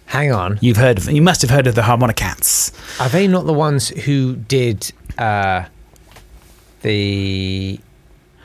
hang 0.05 0.31
on. 0.31 0.59
You've 0.61 0.77
heard 0.77 0.97
of, 0.99 1.11
you 1.11 1.21
must 1.21 1.41
have 1.41 1.49
heard 1.51 1.67
of 1.67 1.75
the 1.75 1.81
Harmonicats. 1.81 2.71
Are 3.01 3.09
they 3.09 3.27
not 3.27 3.45
the 3.45 3.53
ones 3.53 3.89
who 3.89 4.35
did 4.37 4.91
uh, 5.17 5.65
the 6.83 7.79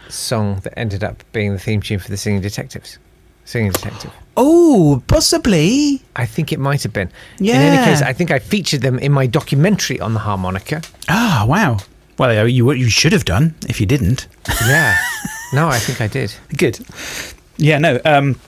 song 0.09 0.61
that 0.61 0.77
ended 0.79 1.05
up 1.05 1.23
being 1.33 1.53
the 1.53 1.59
theme 1.59 1.83
tune 1.83 1.99
for 1.99 2.09
the 2.09 2.17
Singing 2.17 2.41
Detectives? 2.41 2.99
Singing 3.45 3.73
Detective. 3.73 4.13
Oh, 4.37 5.03
possibly. 5.07 6.03
I 6.17 6.27
think 6.27 6.53
it 6.53 6.59
might 6.59 6.83
have 6.83 6.93
been. 6.93 7.11
Yeah. 7.39 7.55
In 7.55 7.61
any 7.61 7.85
case, 7.85 8.03
I 8.03 8.13
think 8.13 8.31
I 8.31 8.39
featured 8.39 8.83
them 8.83 8.99
in 8.99 9.13
my 9.13 9.27
documentary 9.27 10.01
on 10.01 10.15
the 10.15 10.21
harmonica. 10.21 10.83
Ah, 11.09 11.45
wow. 11.47 11.79
Well, 12.19 12.49
you 12.49 12.73
you 12.73 12.89
should 12.89 13.13
have 13.13 13.25
done 13.25 13.55
if 13.69 13.81
you 13.81 13.87
didn't. 13.87 14.27
Yeah. 14.67 14.97
no, 15.53 15.69
I 15.69 15.79
think 15.79 16.01
I 16.01 16.09
did. 16.09 16.35
Good. 16.57 16.81
Yeah, 17.57 17.79
no. 17.79 18.01
Um, 18.05 18.39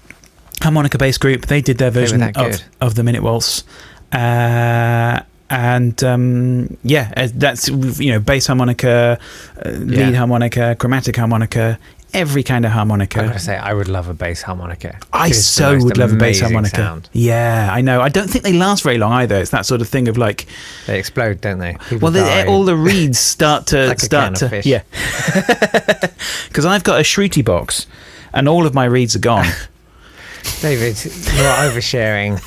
harmonica 0.61 0.99
based 0.99 1.21
group. 1.21 1.47
They 1.47 1.63
did 1.63 1.79
their 1.79 1.91
version 1.91 2.23
of, 2.23 2.61
of 2.81 2.95
the 2.95 3.03
Minute 3.03 3.23
Waltz. 3.23 3.65
Uh, 4.13 5.23
and 5.51 6.03
um, 6.05 6.77
yeah, 6.83 7.27
that's 7.35 7.69
you 7.69 8.13
know 8.13 8.21
bass 8.21 8.47
harmonica, 8.47 9.19
uh, 9.65 9.69
lead 9.71 10.15
harmonica, 10.15 10.77
chromatic 10.79 11.17
harmonica, 11.17 11.79
every 12.15 12.43
kind 12.43 12.65
of 12.65 12.73
harmonica. 12.73 13.33
I 13.35 13.37
say, 13.39 13.57
I 13.57 13.75
would 13.75 13.89
love 13.89 14.09
a 14.09 14.15
bass 14.15 14.43
harmonica. 14.43 14.99
I 15.13 15.27
It 15.27 15.31
is 15.33 15.37
the 15.39 15.43
so 15.43 15.79
would 15.85 15.99
love 15.99 16.13
a 16.13 16.17
bass 16.17 16.41
harmonica. 16.41 16.77
Sound. 16.77 17.09
Yeah, 17.13 17.69
I 17.73 17.81
know. 17.81 18.01
I 18.01 18.09
don't 18.09 18.29
think 18.29 18.45
they 18.45 18.53
last 18.53 18.83
very 18.83 18.99
long 18.99 19.13
either. 19.13 19.37
It's 19.39 19.51
that 19.51 19.67
sort 19.67 19.81
of 19.81 19.89
thing 19.89 20.09
of 20.09 20.17
like, 20.17 20.47
They 20.87 20.99
explode, 20.99 21.41
don't 21.41 21.59
they? 21.59 21.77
People 21.89 22.11
well, 22.11 22.13
they, 22.13 22.47
all 22.47 22.65
the 22.65 22.77
reeds 22.77 23.19
start 23.19 23.67
to 23.69 23.87
Like 23.89 24.01
start 24.01 24.37
to 24.37 24.63
yeah. 24.65 24.83
Because 26.49 26.65
I've 26.65 26.85
got 26.85 27.01
a 27.01 27.03
Shruti 27.03 27.45
box, 27.45 27.87
and 28.33 28.49
all 28.49 28.67
of 28.67 28.75
my 28.75 28.85
reeds 28.85 29.17
are 29.17 29.21
gone. 29.21 29.47
David, 30.61 31.03
you're 31.05 31.55
oversharing. 31.69 32.41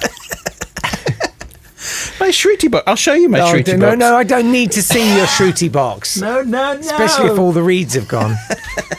My 2.24 2.30
Shruti 2.30 2.72
box. 2.72 2.84
I'll 2.88 2.96
show 2.96 3.14
you 3.14 3.28
my 3.28 3.40
no, 3.40 3.46
Shruti 3.48 3.78
no, 3.78 3.88
box. 3.88 3.98
no, 3.98 4.16
I 4.16 4.24
don't 4.24 4.52
need 4.52 4.72
to 4.72 4.82
see 4.82 5.16
your 5.18 5.26
Shruti 5.26 5.70
box. 5.72 6.18
no, 6.22 6.42
no, 6.42 6.74
no. 6.74 6.80
Especially 6.80 7.30
if 7.32 7.38
all 7.38 7.52
the 7.52 7.64
reeds 7.64 7.96
have 7.96 8.08
gone. 8.08 8.36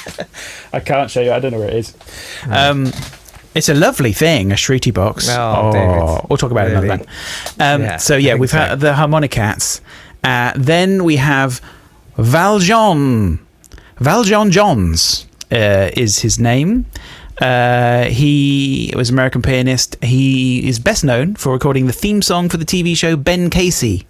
I 0.72 0.80
can't 0.80 1.10
show 1.10 1.22
you. 1.22 1.32
I 1.32 1.38
don't 1.40 1.52
know 1.52 1.60
where 1.60 1.68
it 1.70 1.74
is. 1.74 1.94
Um, 2.50 2.92
it's 3.54 3.68
a 3.68 3.74
lovely 3.74 4.12
thing, 4.12 4.52
a 4.52 4.56
Shruti 4.56 4.92
box. 4.92 5.28
Oh, 5.30 5.72
David. 5.72 6.28
We'll 6.28 6.36
talk 6.36 6.50
about 6.50 6.66
it 6.68 6.72
another 6.72 6.88
time. 6.88 7.06
Um, 7.60 7.82
Yeah, 7.82 7.96
so 7.96 8.16
yeah, 8.16 8.34
we've 8.34 8.50
so. 8.50 8.58
had 8.58 8.80
the 8.80 8.92
Harmonicats. 8.92 9.80
Uh, 10.22 10.52
then 10.56 11.04
we 11.04 11.16
have 11.16 11.60
Valjean. 12.16 13.38
Valjean 13.98 14.50
Johns 14.50 15.26
uh, 15.50 15.90
is 15.96 16.18
his 16.18 16.38
name. 16.38 16.86
Uh, 17.40 18.04
he 18.04 18.92
was 18.96 19.08
an 19.10 19.14
American 19.16 19.42
pianist. 19.42 19.96
He 20.02 20.66
is 20.68 20.78
best 20.78 21.04
known 21.04 21.34
for 21.34 21.52
recording 21.52 21.86
the 21.86 21.92
theme 21.92 22.22
song 22.22 22.48
for 22.48 22.56
the 22.56 22.64
TV 22.64 22.96
show 22.96 23.16
Ben 23.16 23.50
Casey. 23.50 24.06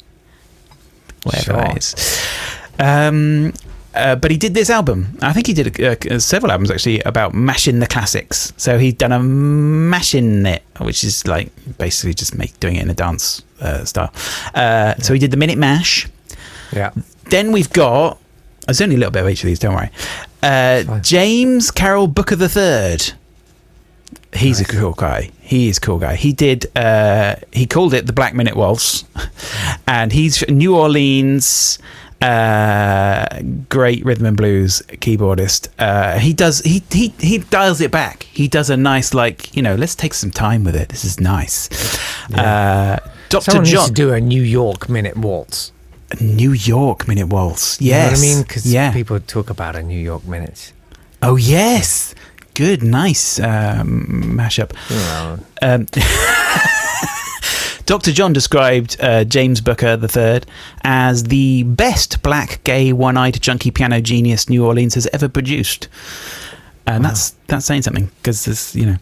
Whatever 1.24 1.44
Sure. 1.44 1.56
that 1.56 1.76
is. 1.78 2.24
Um, 2.78 3.52
uh, 3.94 4.16
but 4.16 4.30
he 4.30 4.36
did 4.36 4.54
this 4.54 4.68
album. 4.70 5.16
I 5.22 5.32
think 5.32 5.46
he 5.46 5.52
did 5.52 5.80
uh, 5.80 5.94
uh, 6.10 6.18
several 6.18 6.50
albums 6.52 6.70
actually 6.70 7.00
about 7.00 7.32
mashing 7.32 7.78
the 7.78 7.86
classics. 7.86 8.52
So 8.56 8.76
he'd 8.78 8.98
done 8.98 9.12
a 9.12 9.20
mashing 9.20 10.44
it, 10.46 10.62
which 10.80 11.04
is 11.04 11.26
like 11.26 11.50
basically 11.78 12.12
just 12.14 12.36
make 12.36 12.58
doing 12.60 12.76
it 12.76 12.82
in 12.82 12.90
a 12.90 12.94
dance 12.94 13.42
uh, 13.60 13.84
style. 13.84 14.12
Uh, 14.54 14.94
So 14.98 15.14
he 15.14 15.18
did 15.20 15.30
the 15.30 15.36
Minute 15.36 15.56
Mash. 15.58 16.08
Yeah. 16.72 16.90
Then 17.30 17.52
we've 17.52 17.72
got. 17.72 18.18
There's 18.66 18.80
only 18.80 18.96
a 18.96 18.98
little 18.98 19.12
bit 19.12 19.22
of 19.22 19.28
each 19.28 19.42
of 19.44 19.46
these. 19.46 19.58
Don't 19.60 19.74
worry. 19.74 19.90
Uh, 20.44 21.00
James 21.00 21.70
Carroll 21.70 22.06
Booker 22.06 22.36
the 22.36 22.48
Third. 22.48 23.12
He's 24.34 24.60
a 24.60 24.64
cool 24.64 24.92
guy. 24.92 25.30
He 25.40 25.68
is 25.68 25.78
a 25.78 25.80
cool 25.80 25.98
guy. 25.98 26.16
He 26.16 26.32
did. 26.32 26.66
Uh, 26.76 27.36
he 27.52 27.66
called 27.66 27.94
it 27.94 28.06
the 28.06 28.12
Black 28.12 28.34
Minute 28.34 28.56
Waltz, 28.56 29.04
and 29.86 30.12
he's 30.12 30.46
New 30.48 30.76
Orleans. 30.76 31.78
Uh, 32.20 33.42
great 33.68 34.04
rhythm 34.04 34.26
and 34.26 34.36
blues 34.36 34.82
keyboardist. 34.88 35.68
Uh, 35.78 36.18
he 36.18 36.32
does. 36.32 36.60
He 36.60 36.82
he 36.90 37.08
he 37.20 37.38
dials 37.38 37.80
it 37.80 37.90
back. 37.90 38.24
He 38.24 38.48
does 38.48 38.70
a 38.70 38.76
nice 38.76 39.14
like 39.14 39.54
you 39.54 39.62
know. 39.62 39.74
Let's 39.74 39.94
take 39.94 40.14
some 40.14 40.30
time 40.30 40.64
with 40.64 40.74
it. 40.74 40.88
This 40.88 41.04
is 41.04 41.20
nice. 41.20 41.68
Uh, 42.34 42.98
Doctor 43.28 43.50
Someone 43.50 43.64
needs 43.64 43.72
John. 43.72 43.88
to 43.88 43.92
do 43.92 44.12
a 44.12 44.20
New 44.20 44.42
York 44.42 44.88
minute 44.88 45.16
waltz. 45.16 45.72
New 46.20 46.52
York 46.52 47.08
Minute 47.08 47.28
Waltz. 47.28 47.80
You 47.80 47.90
know 47.92 47.96
Yes. 47.98 48.10
what 48.10 48.18
I 48.18 48.22
mean? 48.34 48.42
Because 48.42 48.72
yeah. 48.72 48.92
people 48.92 49.20
talk 49.20 49.50
about 49.50 49.76
a 49.76 49.82
New 49.82 49.98
York 49.98 50.24
minute. 50.26 50.72
Oh 51.22 51.36
yes. 51.36 52.14
Good. 52.54 52.82
Nice 52.82 53.40
um, 53.40 54.36
mashup. 54.36 54.72
Um, 55.62 55.86
Dr. 57.86 58.12
John 58.12 58.32
described 58.32 58.96
uh, 59.00 59.24
James 59.24 59.60
Booker 59.60 59.98
III 60.00 60.40
as 60.84 61.24
the 61.24 61.64
best 61.64 62.22
black, 62.22 62.62
gay, 62.64 62.92
one-eyed, 62.94 63.40
junkie 63.42 63.70
piano 63.70 64.00
genius 64.00 64.48
New 64.48 64.64
Orleans 64.64 64.94
has 64.94 65.06
ever 65.12 65.28
produced, 65.28 65.88
and 66.86 67.04
that's 67.04 67.32
that's 67.48 67.66
saying 67.66 67.82
something 67.82 68.10
because 68.22 68.44
there's 68.46 68.74
you 68.74 68.86
know. 68.86 68.96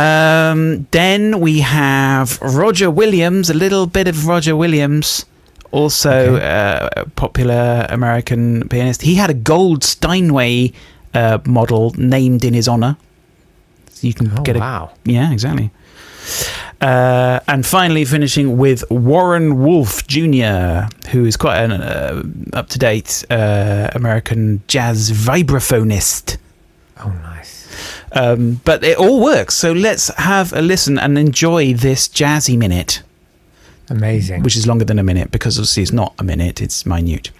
Um, 0.00 0.88
then 0.90 1.38
we 1.38 1.60
have 1.60 2.40
Roger 2.42 2.90
Williams, 2.90 3.48
a 3.48 3.54
little 3.54 3.86
bit 3.86 4.08
of 4.08 4.26
Roger 4.26 4.56
Williams, 4.56 5.24
also 5.74 6.36
uh, 6.36 6.88
a 6.96 7.04
popular 7.10 7.86
American 7.90 8.68
pianist. 8.68 9.02
He 9.02 9.14
had 9.16 9.30
a 9.30 9.34
gold 9.34 9.82
Steinway 9.84 10.72
uh, 11.14 11.38
model 11.44 11.92
named 11.98 12.44
in 12.44 12.54
his 12.54 12.68
honor. 12.68 12.96
So 13.90 14.06
you 14.06 14.14
can 14.14 14.32
Oh, 14.38 14.42
get 14.42 14.56
a 14.56 14.60
wow. 14.60 14.90
yeah, 15.04 15.32
exactly. 15.32 15.70
Uh, 16.80 17.40
and 17.48 17.64
finally, 17.64 18.04
finishing 18.04 18.58
with 18.58 18.84
Warren 18.90 19.62
Wolf 19.62 20.06
Jr., 20.06 20.88
who 21.10 21.24
is 21.24 21.36
quite 21.36 21.58
an 21.64 21.72
uh, 21.72 22.22
up 22.52 22.68
to 22.70 22.78
date 22.78 23.24
uh, 23.30 23.88
American 23.94 24.60
jazz 24.66 25.10
vibraphonist. 25.12 26.36
oh, 27.04 27.10
nice. 27.22 27.68
Um, 28.12 28.60
but 28.64 28.84
it 28.84 28.98
all 28.98 29.20
works. 29.22 29.54
So 29.54 29.72
let's 29.72 30.08
have 30.16 30.52
a 30.52 30.60
listen 30.62 30.98
and 30.98 31.18
enjoy 31.18 31.74
this 31.74 32.06
jazzy 32.08 32.56
minute, 32.56 33.02
Amazing. 33.90 34.42
which 34.42 34.56
is 34.56 34.66
longer 34.66 34.84
than 34.84 34.98
a 34.98 35.02
minute 35.02 35.30
because 35.30 35.58
obviously 35.58 35.82
it's 35.82 35.92
not 35.92 36.14
a 36.18 36.24
minute, 36.24 36.60
it's 36.62 36.84
minute. 36.86 37.30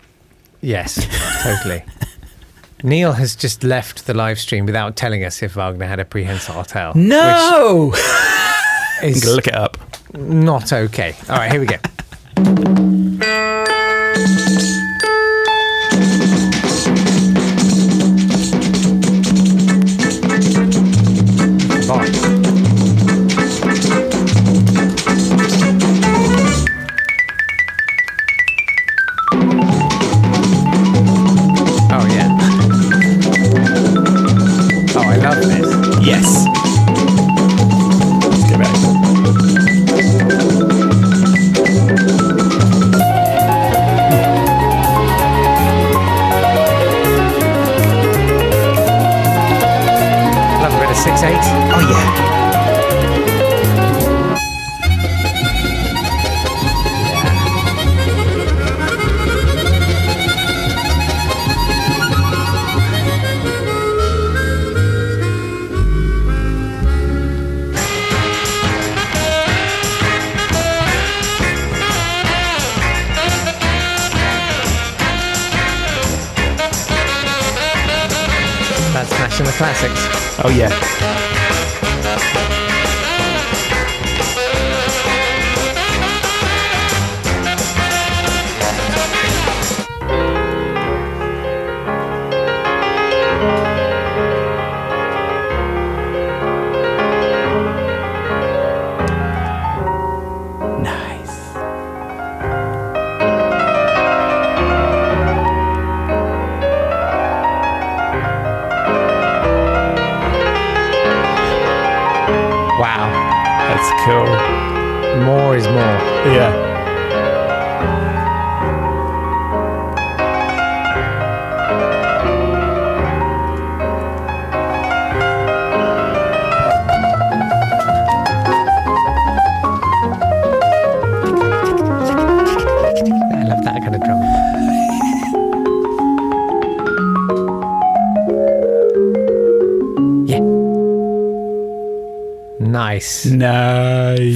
yes, 0.60 1.06
totally. 1.42 1.82
Neil 2.82 3.12
has 3.12 3.34
just 3.34 3.64
left 3.64 4.06
the 4.06 4.12
live 4.12 4.38
stream 4.38 4.66
without 4.66 4.94
telling 4.94 5.24
us 5.24 5.42
if 5.42 5.54
Wagner 5.54 5.86
had 5.86 5.98
a 6.00 6.04
prehensile 6.04 6.64
tail. 6.64 6.92
No! 6.94 7.90
Which 9.02 9.16
is 9.16 9.24
look 9.34 9.46
it 9.46 9.54
up. 9.54 9.78
not 10.14 10.70
okay. 10.72 11.14
All 11.30 11.36
right, 11.36 11.50
here 11.50 11.60
we 11.60 11.66
go. 11.66 11.78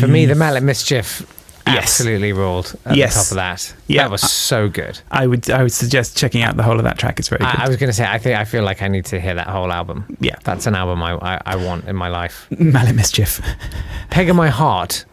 For 0.01 0.09
me, 0.09 0.27
the 0.27 0.35
Mallet 0.35 0.63
Mischief 0.63 1.23
Yes. 1.67 1.83
absolutely 1.83 2.33
ruled 2.33 2.75
at 2.87 2.97
Yes. 2.97 3.15
the 3.15 3.21
top 3.23 3.31
of 3.33 3.37
that. 3.37 3.75
Yeah. 3.89 4.05
That 4.05 4.11
was 4.11 4.23
so 4.23 4.69
good. 4.71 4.99
I 5.11 5.27
would 5.27 5.51
I 5.51 5.63
would 5.63 5.73
suggest 5.73 6.17
checking 6.17 6.41
out 6.43 6.57
the 6.57 6.63
whole 6.63 6.79
of 6.79 6.85
that 6.85 6.97
track. 6.99 7.19
It's 7.19 7.29
very 7.29 7.41
good. 7.41 7.47
I, 7.61 7.65
I 7.65 7.69
was 7.69 7.77
going 7.77 7.89
to 7.91 7.93
say, 7.93 8.07
I 8.07 8.17
think 8.19 8.39
I 8.39 8.45
feel 8.47 8.63
like 8.65 8.81
I 8.81 8.89
need 8.89 9.05
to 9.07 9.21
hear 9.21 9.35
that 9.35 9.49
whole 9.49 9.71
album. 9.71 10.17
Yeah. 10.19 10.37
That's 10.45 10.67
an 10.67 10.75
album 10.75 11.03
I, 11.03 11.13
I, 11.21 11.41
I 11.45 11.57
want 11.57 11.85
in 11.87 11.95
my 11.95 12.09
life. 12.09 12.47
Mallet 12.59 12.95
Mischief. 12.95 13.41
Peg 14.09 14.31
of 14.31 14.37
My 14.37 14.49
Heart 14.49 15.05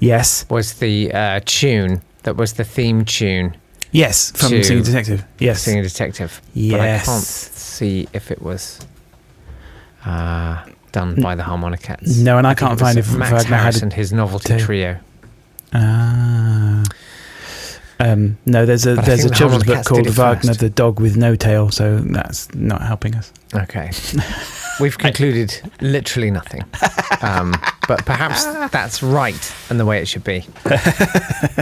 Yes. 0.00 0.44
was 0.50 0.74
the 0.74 1.12
uh, 1.14 1.40
tune 1.46 2.02
that 2.24 2.36
was 2.36 2.52
the 2.54 2.64
theme 2.64 3.04
tune, 3.06 3.56
Yes. 3.90 4.32
From 4.32 4.48
Singing 4.62 4.82
Detective. 4.82 5.24
Yes. 5.38 5.62
Singing 5.62 5.82
Detective. 5.82 6.40
But 6.54 6.80
I 6.80 6.86
Yes. 6.86 7.06
can't 7.06 7.24
see 7.24 8.06
if 8.12 8.30
it 8.30 8.42
was 8.42 8.80
done 10.92 11.14
by 11.20 11.34
the 11.34 11.42
Harmonicats. 11.42 12.22
No, 12.22 12.38
and 12.38 12.46
I 12.46 12.50
think 12.50 12.60
can't 12.68 12.80
find 12.80 12.96
it. 12.98 13.00
if 13.00 13.14
Max 13.14 13.32
Wagner 13.32 13.56
Harris 13.56 13.82
and 13.82 13.92
his 13.92 14.12
novelty 14.12 14.58
trio. 14.58 14.98
Ah. 15.72 16.82
Um, 18.00 18.36
no, 18.46 18.66
there's 18.66 18.84
a 18.86 18.96
But 18.96 19.04
there's 19.04 19.24
a 19.24 19.28
the 19.28 19.34
children's 19.34 19.64
book 19.64 19.84
called 19.84 20.08
Wagner 20.08 20.48
first. 20.50 20.60
the 20.60 20.68
Dog 20.70 20.98
with 20.98 21.16
No 21.16 21.36
Tail, 21.36 21.70
so 21.70 21.98
that's 21.98 22.52
not 22.54 22.82
helping 22.82 23.14
us. 23.14 23.32
Okay. 23.54 23.92
We've 24.80 24.96
concluded 24.98 25.54
literally 25.80 26.30
nothing. 26.32 26.62
Um, 27.20 27.54
but 27.86 28.04
perhaps 28.04 28.44
that's 28.70 29.02
right 29.02 29.54
and 29.70 29.78
the 29.78 29.84
way 29.86 30.00
it 30.00 30.08
should 30.08 30.24
be. 30.24 30.44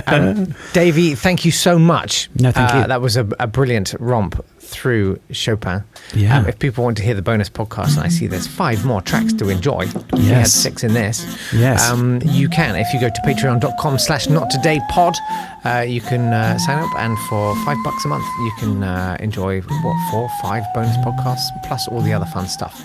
Um, 0.07 0.55
Davey, 0.73 1.15
thank 1.15 1.45
you 1.45 1.51
so 1.53 1.79
much. 1.79 2.31
No, 2.39 2.51
thank 2.53 2.75
Uh, 2.75 2.79
you. 2.81 2.87
That 2.89 3.01
was 3.01 3.17
a, 3.17 3.29
a 3.39 3.47
brilliant 3.47 3.95
romp 4.01 4.45
through 4.71 5.19
Chopin. 5.33 5.83
Yeah. 6.15 6.39
Um, 6.39 6.47
if 6.47 6.59
people 6.59 6.85
want 6.85 6.97
to 6.99 7.03
hear 7.03 7.15
the 7.15 7.23
bonus 7.23 7.51
podcast, 7.51 7.97
and 7.97 8.01
I 8.01 8.09
see 8.09 8.27
there's 8.27 8.47
five 8.47 8.85
more 8.85 9.03
tracks 9.03 9.33
to 9.35 9.49
enjoy. 9.49 9.87
We 10.13 10.23
had 10.27 10.41
Yes. 10.47 10.53
six 10.53 10.83
in 10.85 10.95
this. 10.95 11.27
Yes. 11.53 11.91
Um, 11.91 12.21
you 12.25 12.49
can, 12.49 12.77
if 12.77 12.93
you 12.95 13.01
go 13.01 13.09
to 13.09 13.21
patreon.com 13.27 13.99
slash 13.99 14.29
not 14.29 14.49
today 14.51 14.81
pod, 14.89 15.15
uh, 15.65 15.85
you 15.87 16.01
can 16.01 16.33
uh, 16.33 16.57
sign 16.59 16.79
up 16.79 16.91
and 16.99 17.19
for 17.29 17.55
five 17.65 17.77
bucks 17.85 18.05
a 18.05 18.09
month, 18.09 18.25
you 18.45 18.53
can 18.59 18.83
uh, 18.83 19.17
enjoy, 19.21 19.61
what, 19.61 20.11
four, 20.11 20.29
five 20.43 20.65
bonus 20.75 20.97
podcasts 20.99 21.47
plus 21.67 21.87
all 21.89 22.01
the 22.01 22.13
other 22.13 22.27
fun 22.27 22.47
stuff. 22.49 22.83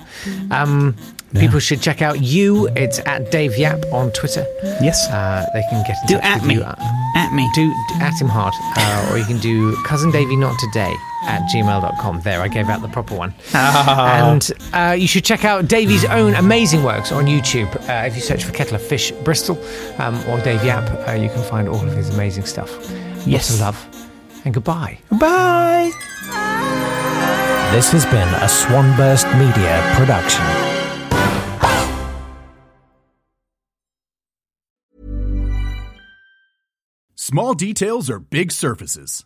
Um, 0.52 0.96
People 1.34 1.60
should 1.60 1.82
check 1.82 2.02
out 2.02 2.22
you. 2.22 2.68
It's 2.78 3.00
at 3.00 3.30
Dave 3.30 3.58
Yap 3.58 3.84
on 3.92 4.10
Twitter. 4.14 4.46
Yes. 4.82 5.06
Uh, 5.10 5.46
they 5.54 5.64
can 5.70 5.84
get 5.86 5.98
in 6.04 6.08
Do 6.08 6.14
touch 6.16 6.24
at 6.24 6.36
with 6.40 6.48
me. 6.48 6.56
you. 6.56 6.64
At 6.64 7.34
me. 7.34 7.50
Do, 7.54 7.68
do 7.90 7.96
at 8.00 8.22
him 8.22 8.30
hard. 8.30 8.54
Uh, 8.78 9.10
or 9.12 9.18
you 9.18 9.26
can 9.26 9.40
do 9.40 9.76
cousin 9.84 10.12
Davey 10.12 10.38
not 10.38 10.58
today 10.60 10.96
at 11.26 11.42
gmail.com. 11.54 12.22
There, 12.22 12.42
I 12.42 12.48
gave 12.48 12.70
out 12.70 12.82
the 12.82 12.88
proper 12.88 13.16
one. 13.16 13.34
And 14.26 14.52
uh, 14.74 14.96
you 14.98 15.08
should 15.08 15.26
check 15.26 15.44
out 15.46 15.68
Davey's 15.68 16.06
own 16.06 16.36
amazing 16.36 16.84
works 16.84 17.12
on 17.12 17.26
YouTube. 17.26 17.74
Uh, 17.90 18.06
if 18.06 18.16
you 18.16 18.22
search 18.22 18.44
for 18.44 18.52
Kettle 18.54 18.76
of 18.76 18.82
Fish 18.82 19.12
Bristol 19.24 19.62
um, 20.00 20.16
or 20.30 20.40
Dave 20.42 20.64
Yap, 20.64 20.90
uh, 21.08 21.14
you 21.14 21.30
can 21.30 21.44
find 21.44 21.68
all 21.68 21.86
of 21.86 21.94
his 21.96 22.10
amazing 22.10 22.46
stuff. 22.46 22.70
Yes. 23.26 23.50
Lots 23.50 23.54
of 23.56 23.60
love 23.62 24.06
and 24.46 24.54
goodbye. 24.54 25.00
Bye. 25.12 25.92
This 27.72 27.92
has 27.92 28.06
been 28.06 28.28
a 28.36 28.48
Swanburst 28.48 29.28
Media 29.38 29.82
production. 29.96 30.46
Small 37.16 37.56
details 37.56 38.10
are 38.10 38.20
big 38.20 38.52
surfaces. 38.52 39.26